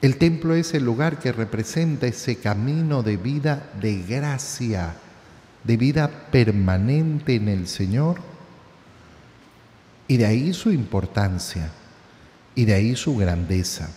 El 0.00 0.18
templo 0.18 0.54
es 0.54 0.72
el 0.72 0.84
lugar 0.84 1.18
que 1.18 1.32
representa 1.32 2.06
ese 2.06 2.36
camino 2.36 3.02
de 3.02 3.16
vida 3.16 3.70
de 3.80 4.02
gracia, 4.02 4.94
de 5.64 5.76
vida 5.76 6.08
permanente 6.30 7.34
en 7.34 7.48
el 7.48 7.66
Señor. 7.66 8.35
Y 10.08 10.16
de 10.16 10.26
ahí 10.26 10.52
su 10.52 10.70
importancia 10.70 11.70
y 12.54 12.64
de 12.64 12.74
ahí 12.74 12.96
su 12.96 13.16
grandeza. 13.16 13.90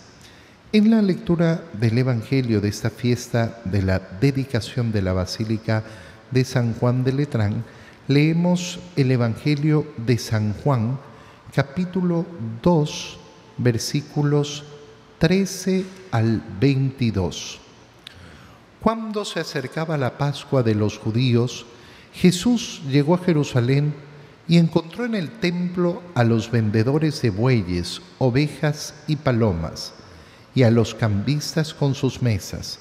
En 0.72 0.90
la 0.90 1.02
lectura 1.02 1.64
del 1.72 1.98
Evangelio 1.98 2.60
de 2.60 2.68
esta 2.68 2.90
fiesta 2.90 3.60
de 3.64 3.82
la 3.82 3.98
dedicación 4.20 4.92
de 4.92 5.02
la 5.02 5.12
Basílica 5.12 5.82
de 6.30 6.44
San 6.44 6.74
Juan 6.74 7.02
de 7.02 7.12
Letrán, 7.12 7.64
leemos 8.06 8.78
el 8.96 9.10
Evangelio 9.10 9.86
de 9.96 10.18
San 10.18 10.54
Juan, 10.54 10.98
capítulo 11.54 12.26
2, 12.62 13.18
versículos 13.58 14.64
13 15.18 15.84
al 16.10 16.42
22. 16.60 17.60
Cuando 18.80 19.24
se 19.24 19.40
acercaba 19.40 19.98
la 19.98 20.16
Pascua 20.16 20.62
de 20.62 20.74
los 20.74 20.98
judíos, 20.98 21.66
Jesús 22.12 22.80
llegó 22.88 23.14
a 23.14 23.18
Jerusalén 23.18 23.94
y 24.50 24.58
encontró 24.58 25.04
en 25.04 25.14
el 25.14 25.30
templo 25.30 26.02
a 26.16 26.24
los 26.24 26.50
vendedores 26.50 27.22
de 27.22 27.30
bueyes, 27.30 28.02
ovejas 28.18 28.94
y 29.06 29.14
palomas, 29.14 29.92
y 30.56 30.64
a 30.64 30.72
los 30.72 30.92
cambistas 30.92 31.72
con 31.72 31.94
sus 31.94 32.20
mesas. 32.20 32.80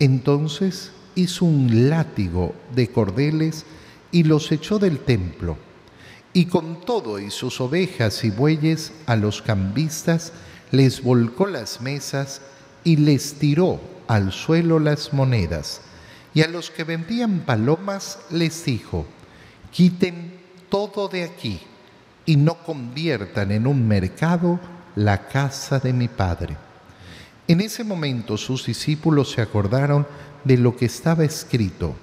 Entonces 0.00 0.90
hizo 1.14 1.44
un 1.44 1.88
látigo 1.88 2.56
de 2.74 2.88
cordeles 2.88 3.64
y 4.10 4.24
los 4.24 4.50
echó 4.50 4.80
del 4.80 4.98
templo. 4.98 5.56
Y 6.32 6.46
con 6.46 6.80
todo 6.80 7.20
y 7.20 7.30
sus 7.30 7.60
ovejas 7.60 8.24
y 8.24 8.30
bueyes 8.30 8.92
a 9.06 9.14
los 9.14 9.42
cambistas 9.42 10.32
les 10.72 11.04
volcó 11.04 11.46
las 11.46 11.80
mesas 11.80 12.42
y 12.82 12.96
les 12.96 13.34
tiró 13.34 13.80
al 14.08 14.32
suelo 14.32 14.80
las 14.80 15.12
monedas. 15.12 15.82
Y 16.34 16.42
a 16.42 16.48
los 16.48 16.72
que 16.72 16.82
vendían 16.82 17.44
palomas 17.46 18.18
les 18.28 18.64
dijo, 18.64 19.06
quiten 19.70 20.45
todo 20.68 21.08
de 21.08 21.24
aquí 21.24 21.60
y 22.24 22.36
no 22.36 22.54
conviertan 22.64 23.52
en 23.52 23.66
un 23.66 23.86
mercado 23.86 24.58
la 24.94 25.28
casa 25.28 25.78
de 25.78 25.92
mi 25.92 26.08
Padre. 26.08 26.56
En 27.48 27.60
ese 27.60 27.84
momento 27.84 28.36
sus 28.36 28.66
discípulos 28.66 29.30
se 29.30 29.42
acordaron 29.42 30.06
de 30.44 30.56
lo 30.56 30.76
que 30.76 30.86
estaba 30.86 31.24
escrito, 31.24 31.94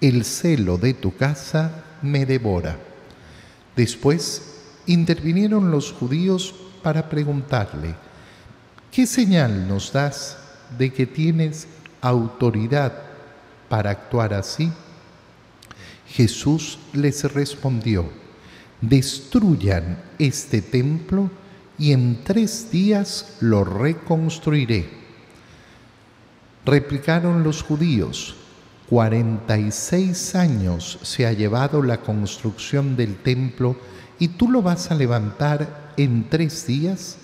el 0.00 0.24
celo 0.24 0.78
de 0.78 0.94
tu 0.94 1.16
casa 1.16 1.84
me 2.02 2.26
devora. 2.26 2.76
Después 3.76 4.56
intervinieron 4.86 5.70
los 5.70 5.92
judíos 5.92 6.54
para 6.82 7.08
preguntarle, 7.08 7.94
¿qué 8.90 9.06
señal 9.06 9.68
nos 9.68 9.92
das 9.92 10.38
de 10.76 10.92
que 10.92 11.06
tienes 11.06 11.68
autoridad 12.00 12.92
para 13.68 13.90
actuar 13.90 14.34
así? 14.34 14.72
Jesús 16.12 16.78
les 16.92 17.32
respondió, 17.32 18.04
destruyan 18.80 20.02
este 20.18 20.60
templo 20.60 21.30
y 21.78 21.92
en 21.92 22.24
tres 22.24 22.70
días 22.70 23.36
lo 23.40 23.64
reconstruiré. 23.64 24.88
Replicaron 26.64 27.42
los 27.42 27.62
judíos, 27.62 28.36
cuarenta 28.88 29.56
y 29.56 29.70
seis 29.70 30.34
años 30.34 30.98
se 31.02 31.26
ha 31.26 31.32
llevado 31.32 31.82
la 31.82 32.00
construcción 32.00 32.96
del 32.96 33.16
templo 33.16 33.76
y 34.18 34.28
tú 34.28 34.50
lo 34.50 34.62
vas 34.62 34.90
a 34.90 34.96
levantar 34.96 35.92
en 35.96 36.28
tres 36.28 36.66
días, 36.66 37.18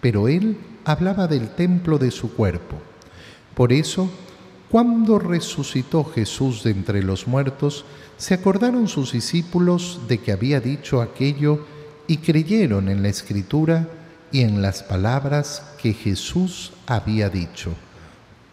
pero 0.00 0.28
él 0.28 0.56
hablaba 0.84 1.26
del 1.26 1.50
templo 1.50 1.98
de 1.98 2.10
su 2.10 2.32
cuerpo. 2.32 2.76
Por 3.54 3.72
eso, 3.72 4.08
cuando 4.70 5.18
resucitó 5.18 6.04
Jesús 6.04 6.62
de 6.62 6.70
entre 6.70 7.02
los 7.02 7.26
muertos, 7.26 7.84
se 8.20 8.34
acordaron 8.34 8.86
sus 8.86 9.12
discípulos 9.12 10.02
de 10.06 10.18
que 10.18 10.30
había 10.30 10.60
dicho 10.60 11.00
aquello 11.00 11.64
y 12.06 12.18
creyeron 12.18 12.90
en 12.90 13.02
la 13.02 13.08
escritura 13.08 13.88
y 14.30 14.42
en 14.42 14.60
las 14.60 14.82
palabras 14.82 15.62
que 15.80 15.94
Jesús 15.94 16.74
había 16.86 17.30
dicho. 17.30 17.72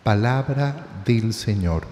Palabra 0.06 0.88
del 1.06 1.34
Señor. 1.34 1.86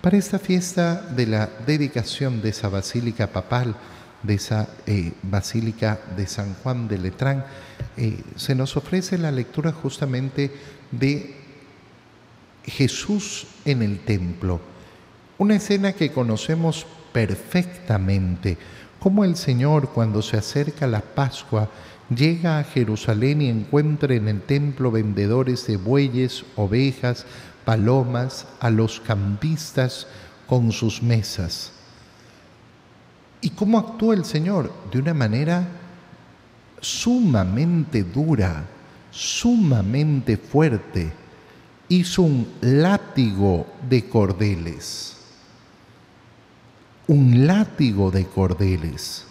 Para 0.00 0.16
esta 0.16 0.40
fiesta 0.40 1.00
de 1.02 1.28
la 1.28 1.48
dedicación 1.64 2.42
de 2.42 2.48
esa 2.48 2.68
basílica 2.68 3.28
papal, 3.28 3.76
de 4.24 4.34
esa 4.34 4.68
eh, 4.84 5.12
Basílica 5.22 6.00
de 6.16 6.26
San 6.26 6.54
Juan 6.64 6.88
de 6.88 6.98
Letrán, 6.98 7.44
eh, 7.96 8.20
se 8.34 8.56
nos 8.56 8.76
ofrece 8.76 9.18
la 9.18 9.30
lectura 9.30 9.70
justamente 9.70 10.50
de 10.90 11.36
Jesús 12.64 13.46
en 13.64 13.82
el 13.82 14.00
templo, 14.00 14.71
una 15.42 15.56
escena 15.56 15.92
que 15.92 16.12
conocemos 16.12 16.86
perfectamente, 17.12 18.56
como 19.00 19.24
el 19.24 19.34
Señor 19.34 19.88
cuando 19.88 20.22
se 20.22 20.36
acerca 20.36 20.86
la 20.86 21.00
Pascua 21.00 21.68
llega 22.14 22.58
a 22.60 22.64
Jerusalén 22.64 23.42
y 23.42 23.48
encuentra 23.48 24.14
en 24.14 24.28
el 24.28 24.40
templo 24.42 24.92
vendedores 24.92 25.66
de 25.66 25.76
bueyes, 25.76 26.44
ovejas, 26.54 27.26
palomas, 27.64 28.46
a 28.60 28.70
los 28.70 29.00
campistas 29.00 30.06
con 30.46 30.70
sus 30.70 31.02
mesas. 31.02 31.72
¿Y 33.40 33.50
cómo 33.50 33.78
actúa 33.78 34.14
el 34.14 34.24
Señor? 34.24 34.72
De 34.92 35.00
una 35.00 35.12
manera 35.12 35.66
sumamente 36.80 38.04
dura, 38.04 38.64
sumamente 39.10 40.36
fuerte. 40.36 41.12
Hizo 41.88 42.22
un 42.22 42.46
látigo 42.60 43.66
de 43.88 44.08
cordeles. 44.08 45.21
Un 47.12 47.46
látigo 47.46 48.10
de 48.10 48.24
cordeles. 48.24 49.26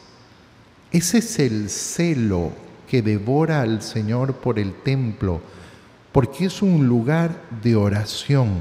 Ese 0.92 1.18
es 1.18 1.40
el 1.40 1.68
celo 1.68 2.52
que 2.88 3.02
devora 3.02 3.62
al 3.62 3.82
Señor 3.82 4.36
por 4.36 4.60
el 4.60 4.72
templo, 4.84 5.42
porque 6.12 6.46
es 6.46 6.62
un 6.62 6.86
lugar 6.86 7.42
de 7.64 7.76
oración, 7.76 8.60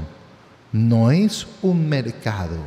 no 0.71 1.11
es 1.11 1.45
un 1.61 1.87
mercado. 1.87 2.57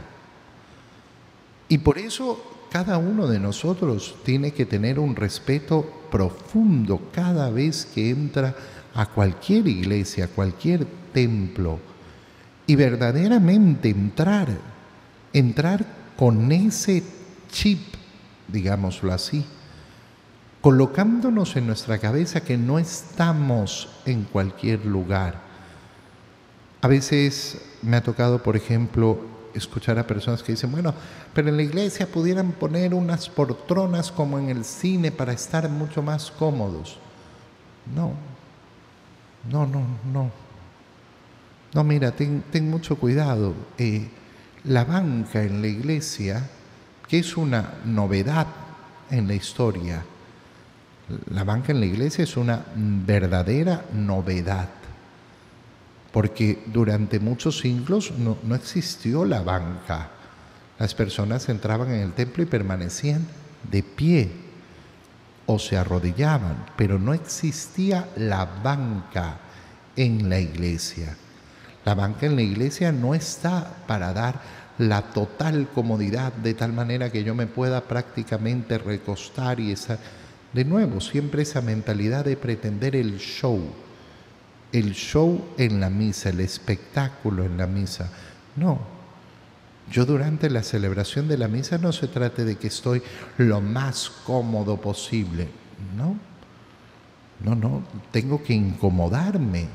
Y 1.69 1.79
por 1.79 1.99
eso 1.99 2.69
cada 2.71 2.99
uno 2.99 3.27
de 3.27 3.41
nosotros 3.41 4.15
tiene 4.25 4.53
que 4.53 4.65
tener 4.65 5.01
un 5.01 5.17
respeto 5.17 5.85
profundo 6.09 7.11
cada 7.13 7.51
vez 7.51 7.85
que 7.85 8.11
entra 8.11 8.55
a 8.95 9.07
cualquier 9.07 9.67
iglesia, 9.67 10.27
a 10.27 10.29
cualquier 10.29 10.87
templo, 11.13 11.81
y 12.65 12.77
verdaderamente 12.77 13.89
entrar, 13.89 14.57
entrar 15.33 16.04
con 16.17 16.51
ese 16.53 17.03
chip, 17.51 17.81
digámoslo 18.49 19.13
así, 19.13 19.45
colocándonos 20.61 21.57
en 21.57 21.67
nuestra 21.67 21.99
cabeza 21.99 22.41
que 22.41 22.57
no 22.57 22.79
estamos 22.79 23.89
en 24.07 24.25
cualquier 24.25 24.87
lugar. 24.87 25.43
A 26.81 26.89
veces 26.89 27.61
me 27.83 27.97
ha 27.97 28.03
tocado, 28.03 28.43
por 28.43 28.57
ejemplo, 28.57 29.19
escuchar 29.55 29.99
a 29.99 30.07
personas 30.07 30.43
que 30.43 30.53
dicen, 30.53 30.73
bueno, 30.73 30.95
pero 31.33 31.49
en 31.49 31.57
la 31.57 31.63
iglesia 31.63 32.07
pudieran 32.07 32.53
poner 32.53 32.95
unas 32.95 33.29
portronas 33.29 34.11
como 34.11 34.39
en 34.39 34.49
el 34.49 34.65
cine 34.65 35.11
para 35.13 35.33
estar 35.33 35.69
mucho 35.69 36.03
más 36.03 36.31
cómodos. 36.31 36.99
No, 37.95 38.13
no, 39.51 39.67
no, 39.67 39.83
no. 40.13 40.31
No, 41.75 41.85
mira, 41.85 42.13
ten, 42.13 42.71
mucho 42.71 42.97
cuidado. 42.97 43.53
Eh, 43.79 44.09
la 44.65 44.85
banca 44.85 45.43
en 45.43 45.61
la 45.61 45.69
iglesia, 45.69 46.49
que 47.09 47.19
es 47.19 47.37
una 47.37 47.75
novedad 47.85 48.47
en 49.11 49.29
la 49.29 49.35
historia, 49.35 50.03
la 51.31 51.45
banca 51.45 51.73
en 51.73 51.81
la 51.81 51.87
iglesia 51.87 52.25
es 52.25 52.37
una 52.37 52.65
verdadera 52.75 53.85
novedad, 53.93 54.71
porque 56.13 56.63
durante 56.67 57.21
muchos 57.21 57.59
siglos 57.59 58.13
no, 58.19 58.39
no 58.43 58.55
existió 58.55 59.25
la 59.25 59.43
banca. 59.43 60.09
Las 60.79 60.95
personas 60.95 61.49
entraban 61.49 61.91
en 61.91 62.01
el 62.01 62.13
templo 62.15 62.43
y 62.43 62.47
permanecían 62.47 63.27
de 63.71 63.83
pie 63.83 64.31
o 65.47 65.59
se 65.59 65.77
arrodillaban, 65.77 66.65
pero 66.77 66.99
no 66.99 67.13
existía 67.13 68.09
la 68.17 68.47
banca 68.47 69.39
en 69.97 70.31
la 70.31 70.41
iglesia. 70.41 71.17
La 71.85 71.95
banca 71.95 72.27
en 72.27 72.37
la 72.37 72.43
iglesia 72.43 72.93
no 72.93 73.15
está 73.15 73.77
para 73.87 74.13
dar 74.13 74.41
la 74.79 75.03
total 75.03 75.69
comodidad 75.69 76.33
de 76.33 76.55
tal 76.55 76.73
manera 76.73 77.11
que 77.11 77.25
yo 77.25 77.35
me 77.35 77.47
pueda 77.47 77.83
prácticamente 77.83 78.79
recostar 78.79 79.61
y 79.61 79.71
esa 79.71 79.99
de 80.53 80.65
nuevo 80.65 81.01
siempre 81.01 81.43
esa 81.43 81.61
mentalidad 81.61 82.25
de 82.25 82.37
pretender 82.37 82.95
el 82.95 83.19
show, 83.19 83.61
el 84.73 84.93
show 84.93 85.45
en 85.59 85.81
la 85.81 85.91
misa, 85.91 86.31
el 86.31 86.41
espectáculo 86.41 87.45
en 87.45 87.59
la 87.59 87.67
misa. 87.67 88.09
No. 88.57 88.79
Yo 89.91 90.07
durante 90.07 90.49
la 90.49 90.63
celebración 90.63 91.29
de 91.29 91.39
la 91.39 91.49
misa 91.49 91.77
no 91.77 91.93
se 91.93 92.07
trate 92.07 92.45
de 92.45 92.57
que 92.57 92.69
estoy 92.69 93.03
lo 93.37 93.61
más 93.61 94.11
cómodo 94.25 94.81
posible. 94.81 95.49
No. 95.97 96.17
No, 97.41 97.57
no, 97.57 97.83
tengo 98.13 98.43
que 98.43 98.55
incomodarme 98.55 99.67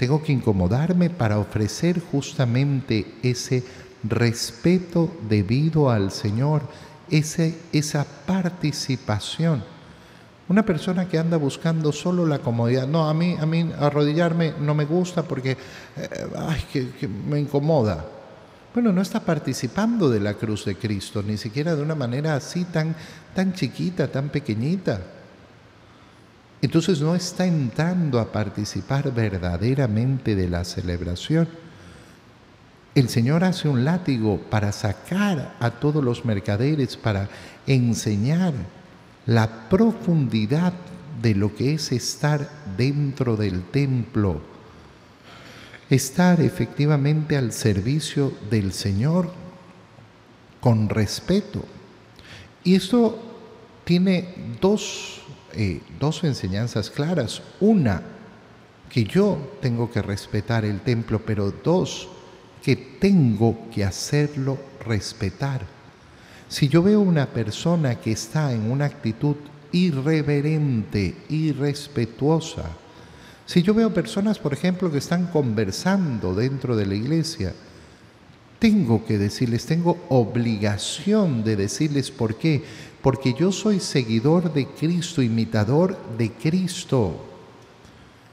tengo 0.00 0.22
que 0.22 0.32
incomodarme 0.32 1.10
para 1.10 1.38
ofrecer 1.38 2.00
justamente 2.00 3.16
ese 3.22 3.62
respeto 4.02 5.12
debido 5.28 5.90
al 5.90 6.10
Señor, 6.10 6.62
esa 7.10 8.06
participación. 8.24 9.62
Una 10.48 10.64
persona 10.64 11.06
que 11.06 11.18
anda 11.18 11.36
buscando 11.36 11.92
solo 11.92 12.24
la 12.24 12.38
comodidad, 12.38 12.88
no, 12.88 13.10
a 13.10 13.12
mí, 13.12 13.36
a 13.38 13.44
mí 13.44 13.70
arrodillarme 13.78 14.54
no 14.58 14.74
me 14.74 14.86
gusta 14.86 15.22
porque 15.22 15.58
eh, 15.98 16.88
que 16.98 17.06
me 17.06 17.38
incomoda. 17.38 18.02
Bueno, 18.72 18.92
no 18.92 19.02
está 19.02 19.20
participando 19.20 20.08
de 20.08 20.20
la 20.20 20.32
cruz 20.32 20.64
de 20.64 20.76
Cristo, 20.76 21.22
ni 21.22 21.36
siquiera 21.36 21.76
de 21.76 21.82
una 21.82 21.94
manera 21.94 22.36
así 22.36 22.64
tan, 22.64 22.96
tan 23.34 23.52
chiquita, 23.52 24.10
tan 24.10 24.30
pequeñita. 24.30 24.98
Entonces 26.62 27.00
no 27.00 27.14
está 27.14 27.46
entrando 27.46 28.18
a 28.18 28.32
participar 28.32 29.14
verdaderamente 29.14 30.34
de 30.34 30.48
la 30.48 30.64
celebración. 30.64 31.48
El 32.94 33.08
Señor 33.08 33.44
hace 33.44 33.68
un 33.68 33.84
látigo 33.84 34.38
para 34.50 34.72
sacar 34.72 35.56
a 35.58 35.70
todos 35.70 36.04
los 36.04 36.24
mercaderes, 36.24 36.96
para 36.96 37.28
enseñar 37.66 38.52
la 39.26 39.68
profundidad 39.68 40.72
de 41.22 41.34
lo 41.34 41.54
que 41.54 41.74
es 41.74 41.92
estar 41.92 42.50
dentro 42.76 43.36
del 43.36 43.62
templo, 43.62 44.40
estar 45.88 46.40
efectivamente 46.40 47.36
al 47.36 47.52
servicio 47.52 48.32
del 48.50 48.72
Señor 48.72 49.32
con 50.60 50.88
respeto. 50.88 51.64
Y 52.64 52.74
esto 52.74 53.18
tiene 53.84 54.34
dos 54.60 55.22
eh, 55.54 55.80
dos 55.98 56.24
enseñanzas 56.24 56.90
claras. 56.90 57.42
Una, 57.60 58.02
que 58.88 59.04
yo 59.04 59.38
tengo 59.60 59.90
que 59.90 60.02
respetar 60.02 60.64
el 60.64 60.80
templo, 60.80 61.22
pero 61.24 61.50
dos, 61.50 62.08
que 62.62 62.76
tengo 62.76 63.70
que 63.70 63.84
hacerlo 63.84 64.58
respetar. 64.84 65.62
Si 66.48 66.68
yo 66.68 66.82
veo 66.82 67.00
una 67.00 67.26
persona 67.26 68.00
que 68.00 68.12
está 68.12 68.52
en 68.52 68.70
una 68.70 68.86
actitud 68.86 69.36
irreverente, 69.72 71.14
irrespetuosa, 71.28 72.64
si 73.46 73.62
yo 73.62 73.74
veo 73.74 73.94
personas, 73.94 74.38
por 74.38 74.52
ejemplo, 74.52 74.90
que 74.90 74.98
están 74.98 75.26
conversando 75.28 76.34
dentro 76.34 76.76
de 76.76 76.86
la 76.86 76.94
iglesia, 76.94 77.54
tengo 78.60 79.04
que 79.04 79.18
decirles, 79.18 79.66
tengo 79.66 79.98
obligación 80.08 81.42
de 81.42 81.56
decirles 81.56 82.12
por 82.12 82.36
qué 82.36 82.62
porque 83.02 83.32
yo 83.32 83.50
soy 83.50 83.80
seguidor 83.80 84.52
de 84.52 84.66
Cristo, 84.66 85.22
imitador 85.22 85.96
de 86.18 86.30
Cristo. 86.30 87.16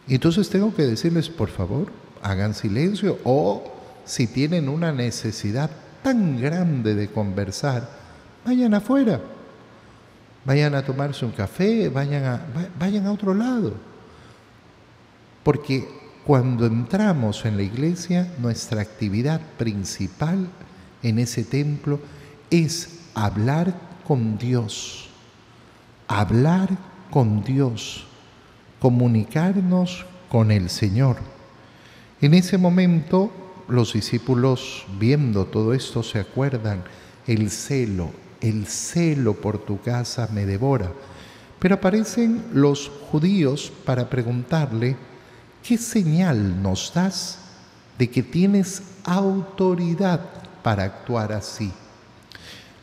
Entonces 0.07 0.49
tengo 0.49 0.75
que 0.75 0.83
decirles, 0.83 1.29
por 1.29 1.49
favor, 1.49 1.87
hagan 2.21 2.53
silencio 2.53 3.17
o 3.23 3.63
si 4.05 4.27
tienen 4.27 4.69
una 4.69 4.91
necesidad 4.91 5.69
tan 6.03 6.39
grande 6.41 6.95
de 6.95 7.09
conversar, 7.09 7.89
vayan 8.45 8.73
afuera, 8.73 9.21
vayan 10.45 10.75
a 10.75 10.83
tomarse 10.83 11.25
un 11.25 11.31
café, 11.31 11.89
vayan 11.89 12.25
a, 12.25 12.41
vayan 12.79 13.05
a 13.05 13.11
otro 13.11 13.33
lado. 13.33 13.73
Porque 15.43 15.87
cuando 16.27 16.65
entramos 16.65 17.45
en 17.45 17.55
la 17.55 17.63
iglesia, 17.63 18.29
nuestra 18.39 18.81
actividad 18.81 19.39
principal 19.57 20.49
en 21.01 21.19
ese 21.19 21.45
templo 21.45 22.01
es 22.49 22.99
hablar 23.15 23.73
con 24.05 24.37
Dios, 24.37 25.07
hablar 26.09 26.67
con 27.11 27.45
Dios, 27.45 28.07
comunicarnos 28.81 30.05
con 30.27 30.51
el 30.51 30.69
Señor. 30.69 31.15
En 32.19 32.33
ese 32.33 32.57
momento 32.57 33.31
los 33.69 33.93
discípulos 33.93 34.85
viendo 34.99 35.45
todo 35.45 35.73
esto 35.73 36.03
se 36.03 36.19
acuerdan, 36.19 36.83
el 37.25 37.49
celo, 37.49 38.11
el 38.41 38.67
celo 38.67 39.35
por 39.35 39.59
tu 39.59 39.79
casa 39.79 40.27
me 40.33 40.45
devora. 40.45 40.91
Pero 41.57 41.75
aparecen 41.75 42.43
los 42.53 42.91
judíos 43.09 43.71
para 43.85 44.09
preguntarle, 44.09 44.97
¿qué 45.67 45.77
señal 45.77 46.63
nos 46.63 46.93
das 46.93 47.39
de 47.97 48.10
que 48.10 48.23
tienes 48.23 48.82
autoridad 49.03 50.21
para 50.63 50.84
actuar 50.84 51.34
así? 51.34 51.73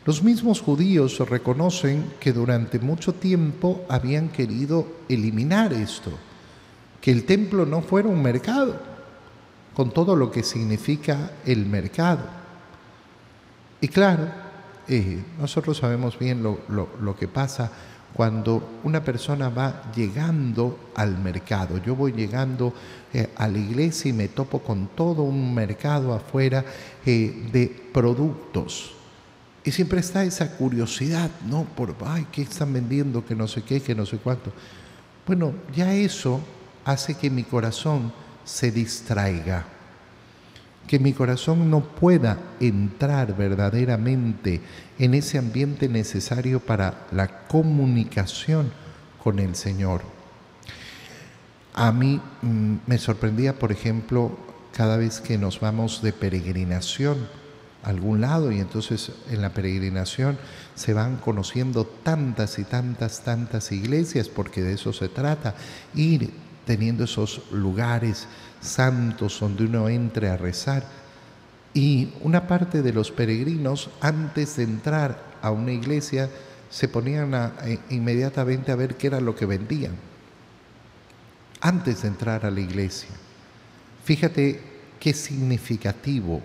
Los 0.05 0.21
mismos 0.21 0.61
judíos 0.61 1.17
reconocen 1.27 2.13
que 2.19 2.31
durante 2.31 2.77
mucho 2.77 3.13
tiempo 3.13 3.83
habían 3.89 4.29
querido 4.29 4.85
eliminar 5.09 5.73
esto, 5.73 6.11
que 7.01 7.09
el 7.09 7.25
templo 7.25 7.65
no 7.65 7.81
fuera 7.81 8.07
un 8.07 8.21
mercado, 8.21 8.79
con 9.73 9.89
todo 9.89 10.15
lo 10.15 10.29
que 10.29 10.43
significa 10.43 11.31
el 11.43 11.65
mercado. 11.65 12.23
Y 13.81 13.87
claro, 13.87 14.29
eh, 14.87 15.23
nosotros 15.39 15.77
sabemos 15.77 16.19
bien 16.19 16.43
lo, 16.43 17.15
que 17.17 17.27
pasa 17.27 17.71
cuando 18.15 18.79
una 18.83 19.03
persona 19.03 19.49
va 19.49 19.91
llegando 19.93 20.91
al 20.95 21.17
mercado. 21.17 21.77
Yo 21.79 21.95
voy 21.95 22.13
llegando 22.13 22.73
eh, 23.13 23.29
a 23.35 23.47
la 23.47 23.57
iglesia 23.57 24.09
y 24.09 24.13
me 24.13 24.29
topo 24.29 24.59
con 24.59 24.87
todo 24.95 25.23
un 25.23 25.53
mercado 25.53 26.13
afuera 26.13 26.63
eh, 27.05 27.49
de 27.51 27.67
productos 27.91 28.95
y 29.65 29.71
siempre 29.71 29.99
está 29.99 30.23
esa 30.23 30.51
curiosidad, 30.51 31.31
¿no? 31.47 31.63
Por, 31.63 31.95
ay, 32.05 32.27
¿qué 32.31 32.43
están 32.43 32.71
vendiendo? 32.71 33.25
Que 33.25 33.35
no 33.35 33.47
sé 33.47 33.63
qué, 33.63 33.81
que 33.81 33.95
no 33.95 34.05
sé 34.05 34.17
cuánto. 34.17 34.53
Bueno, 35.25 35.53
ya 35.75 35.91
eso 35.91 36.39
hace 36.85 37.15
que 37.15 37.31
mi 37.31 37.43
corazón 37.43 38.13
se 38.43 38.71
distraiga, 38.71 39.65
que 40.87 40.99
mi 40.99 41.13
corazón 41.13 41.69
no 41.69 41.81
pueda 41.81 42.37
entrar 42.59 43.35
verdaderamente 43.35 44.61
en 44.99 45.13
ese 45.13 45.37
ambiente 45.37 45.89
necesario 45.89 46.59
para 46.59 47.07
la 47.11 47.47
comunicación 47.47 48.71
con 49.23 49.39
el 49.39 49.55
Señor. 49.55 50.01
A 51.73 51.91
mí 51.91 52.21
mm, 52.41 52.75
me 52.85 52.97
sorprendía, 52.97 53.57
por 53.57 53.71
ejemplo, 53.71 54.37
cada 54.71 54.97
vez 54.97 55.19
que 55.19 55.37
nos 55.37 55.59
vamos 55.59 56.01
de 56.01 56.13
peregrinación, 56.13 57.27
algún 57.83 58.21
lado 58.21 58.51
y 58.51 58.59
entonces 58.59 59.11
en 59.29 59.41
la 59.41 59.53
peregrinación 59.53 60.37
se 60.73 60.93
van 60.93 61.17
conociendo 61.17 61.85
tantas 61.85 62.59
y 62.59 62.63
tantas, 62.63 63.23
tantas 63.23 63.71
iglesias, 63.71 64.27
porque 64.27 64.61
de 64.61 64.73
eso 64.73 64.91
se 64.91 65.07
trata, 65.07 65.55
ir 65.93 66.31
teniendo 66.65 67.03
esos 67.03 67.43
lugares 67.51 68.27
santos 68.65 69.39
donde 69.39 69.65
uno 69.65 69.87
entre 69.89 70.29
a 70.29 70.37
rezar. 70.37 70.85
Y 71.73 72.13
una 72.21 72.47
parte 72.47 72.81
de 72.81 72.93
los 72.93 73.11
peregrinos, 73.11 73.89
antes 74.01 74.57
de 74.57 74.63
entrar 74.63 75.35
a 75.41 75.51
una 75.51 75.71
iglesia, 75.71 76.29
se 76.69 76.87
ponían 76.87 77.33
eh, 77.63 77.79
inmediatamente 77.89 78.71
a 78.71 78.75
ver 78.75 78.95
qué 78.95 79.07
era 79.07 79.21
lo 79.21 79.35
que 79.35 79.45
vendían, 79.45 79.95
antes 81.61 82.01
de 82.01 82.07
entrar 82.09 82.45
a 82.45 82.51
la 82.51 82.59
iglesia. 82.59 83.09
Fíjate 84.03 84.61
qué 84.99 85.13
significativo, 85.13 86.41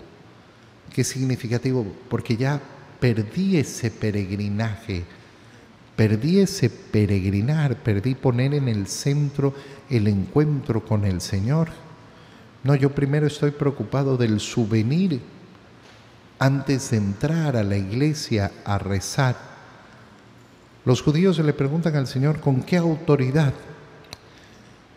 qué 0.93 1.03
significativo, 1.03 1.85
porque 2.09 2.37
ya 2.37 2.61
perdí 2.99 3.57
ese 3.57 3.91
peregrinaje, 3.91 5.03
perdí 5.95 6.39
ese 6.39 6.69
peregrinar, 6.69 7.75
perdí 7.77 8.15
poner 8.15 8.53
en 8.53 8.67
el 8.67 8.87
centro 8.87 9.53
el 9.89 10.07
encuentro 10.07 10.85
con 10.85 11.05
el 11.05 11.21
Señor. 11.21 11.69
No, 12.63 12.75
yo 12.75 12.91
primero 12.91 13.27
estoy 13.27 13.51
preocupado 13.51 14.17
del 14.17 14.39
souvenir 14.39 15.21
antes 16.37 16.91
de 16.91 16.97
entrar 16.97 17.55
a 17.55 17.63
la 17.63 17.77
iglesia 17.77 18.51
a 18.65 18.77
rezar. 18.77 19.35
Los 20.85 21.01
judíos 21.01 21.37
le 21.39 21.53
preguntan 21.53 21.95
al 21.95 22.07
Señor, 22.07 22.39
¿con 22.39 22.63
qué 22.63 22.77
autoridad? 22.77 23.53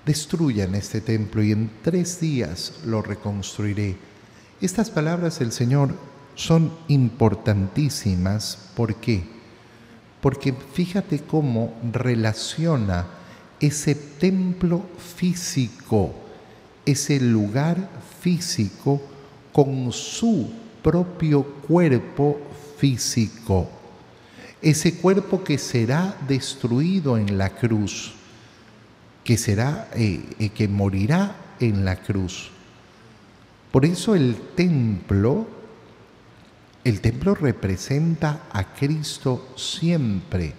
Destruyan 0.07 0.75
este 0.75 1.01
templo 1.01 1.43
y 1.43 1.53
en 1.53 1.71
tres 1.83 2.21
días 2.21 2.81
lo 2.87 3.03
reconstruiré. 3.03 3.97
Estas 4.61 4.91
palabras 4.91 5.39
del 5.39 5.53
Señor 5.53 5.95
son 6.35 6.73
importantísimas. 6.89 8.71
¿Por 8.75 8.95
qué? 8.97 9.25
Porque 10.21 10.53
fíjate 10.53 11.21
cómo 11.21 11.75
relaciona 11.93 13.07
ese 13.61 13.95
templo 13.95 14.85
físico, 15.17 16.15
ese 16.87 17.21
lugar 17.21 17.89
físico 18.21 19.01
con 19.53 19.93
su 19.93 20.51
propio 20.83 21.45
cuerpo 21.45 22.41
físico. 22.79 23.69
Ese 24.61 24.97
cuerpo 24.97 25.45
que 25.45 25.59
será 25.59 26.17
destruido 26.27 27.19
en 27.19 27.39
la 27.39 27.51
cruz, 27.51 28.13
que 29.23 29.37
será 29.37 29.89
eh, 29.95 30.23
eh, 30.39 30.49
que 30.51 30.69
morirá 30.69 31.37
en 31.61 31.85
la 31.85 31.97
cruz. 31.97 32.51
Por 33.71 33.85
eso 33.85 34.15
el 34.15 34.37
templo 34.55 35.47
el 36.85 37.01
templo 37.01 37.35
representa 37.35 38.43
a 38.53 38.75
Cristo 38.75 39.49
siempre, 39.57 40.53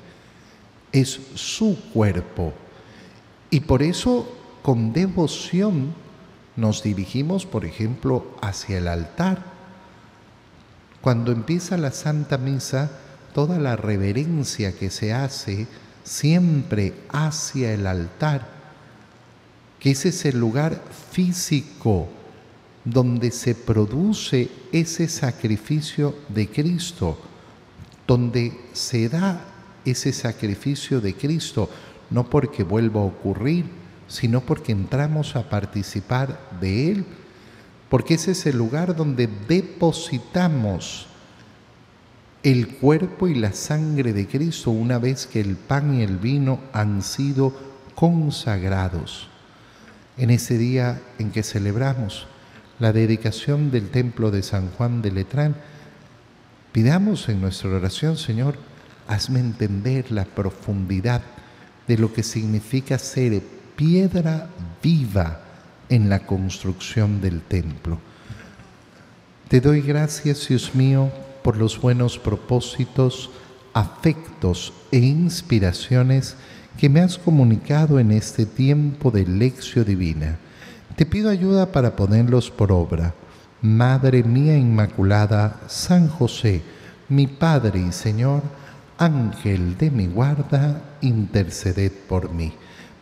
es 0.92 1.20
su 1.36 1.78
cuerpo. 1.94 2.52
Y 3.52 3.60
por 3.60 3.84
eso 3.84 4.28
con 4.64 4.92
devoción 4.92 5.94
nos 6.56 6.84
dirigimos, 6.84 7.46
por 7.46 7.66
ejemplo, 7.66 8.26
hacia 8.42 8.78
el 8.78 8.88
altar. 8.88 9.44
Cuando 11.02 11.32
empieza 11.32 11.78
la 11.78 11.92
Santa 11.92 12.38
Misa, 12.38 12.92
toda 13.34 13.60
la 13.60 13.76
reverencia 13.76 14.74
que 14.74 14.90
se 14.90 15.14
hace 15.14 15.68
siempre 16.04 16.94
hacia 17.10 17.74
el 17.74 17.86
altar, 17.86 18.48
que 19.80 19.92
ese 19.92 20.10
es 20.10 20.26
el 20.26 20.40
lugar 20.40 20.82
físico 21.12 22.08
donde 22.86 23.32
se 23.32 23.56
produce 23.56 24.50
ese 24.72 25.08
sacrificio 25.08 26.16
de 26.30 26.48
Cristo, 26.48 27.18
donde 28.08 28.58
se 28.74 29.10
da 29.10 29.42
ese 29.84 30.14
sacrificio 30.14 31.02
de 31.02 31.16
Cristo, 31.16 31.70
no 32.10 32.30
porque 32.30 32.64
vuelva 32.64 33.02
a 33.02 33.06
ocurrir, 33.06 33.66
sino 34.08 34.42
porque 34.42 34.72
entramos 34.72 35.36
a 35.36 35.50
participar 35.50 36.40
de 36.60 36.92
Él, 36.92 37.06
porque 37.90 38.16
ese 38.16 38.32
es 38.32 38.46
el 38.46 38.58
lugar 38.58 38.96
donde 38.96 39.30
depositamos 39.48 41.08
el 42.44 42.68
cuerpo 42.68 43.28
y 43.28 43.34
la 43.34 43.54
sangre 43.54 44.14
de 44.14 44.28
Cristo 44.28 44.70
una 44.70 45.00
vez 45.00 45.26
que 45.26 45.42
el 45.42 45.56
pan 45.56 45.96
y 45.96 46.04
el 46.04 46.18
vino 46.18 46.60
han 46.74 47.02
sido 47.02 47.54
consagrados. 47.96 49.30
En 50.18 50.30
ese 50.30 50.58
día 50.58 51.02
en 51.18 51.32
que 51.32 51.42
celebramos 51.42 52.28
la 52.80 52.94
dedicación 52.94 53.72
del 53.72 53.90
templo 53.90 54.30
de 54.30 54.44
San 54.44 54.70
Juan 54.72 55.02
de 55.02 55.12
Letrán, 55.12 55.56
pidamos 56.72 57.30
en 57.30 57.42
nuestra 57.42 57.70
oración, 57.70 58.16
Señor, 58.16 58.58
hazme 59.08 59.40
entender 59.40 60.12
la 60.12 60.26
profundidad 60.26 61.22
de 61.88 61.98
lo 61.98 62.14
que 62.14 62.24
significa 62.24 63.00
ser 63.00 63.42
piedra 63.76 64.50
viva 64.82 65.42
en 65.90 66.10
la 66.10 66.20
construcción 66.20 67.22
del 67.22 67.42
templo. 67.42 68.00
Te 69.48 69.62
doy 69.62 69.82
gracias, 69.82 70.48
Dios 70.48 70.74
mío, 70.74 71.12
por 71.44 71.58
los 71.58 71.80
buenos 71.80 72.18
propósitos, 72.18 73.30
afectos 73.74 74.74
e 74.92 74.98
inspiraciones 74.98 76.36
que 76.78 76.90
me 76.90 77.02
has 77.02 77.18
comunicado 77.18 78.00
en 78.00 78.12
este 78.12 78.46
tiempo 78.46 79.12
de 79.12 79.26
lección 79.26 79.86
divina 79.86 80.40
te 80.96 81.06
pido 81.06 81.30
ayuda 81.30 81.74
para 81.74 81.96
ponerlos 81.96 82.50
por 82.50 82.72
obra. 82.72 83.14
Madre 83.62 84.24
mía 84.24 84.58
Inmaculada, 84.58 85.60
San 85.68 86.08
José, 86.08 86.62
mi 87.10 87.28
Padre 87.28 87.82
y 87.82 87.92
Señor, 87.92 88.44
Ángel 88.98 89.78
de 89.78 89.92
mi 89.92 90.08
guarda, 90.08 90.82
interceded 91.02 91.92
por 92.08 92.32
mí. 92.32 92.54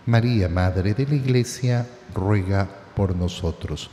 María, 0.06 0.50
Madre 0.50 0.94
de 0.94 1.08
la 1.08 1.16
Iglesia, 1.16 1.88
ruega 2.14 2.68
por 2.96 3.16
nosotros. 3.16 3.90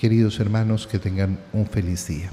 Queridos 0.00 0.40
hermanos, 0.40 0.86
que 0.86 0.98
tengan 0.98 1.38
un 1.52 1.66
feliz 1.66 2.06
día. 2.08 2.30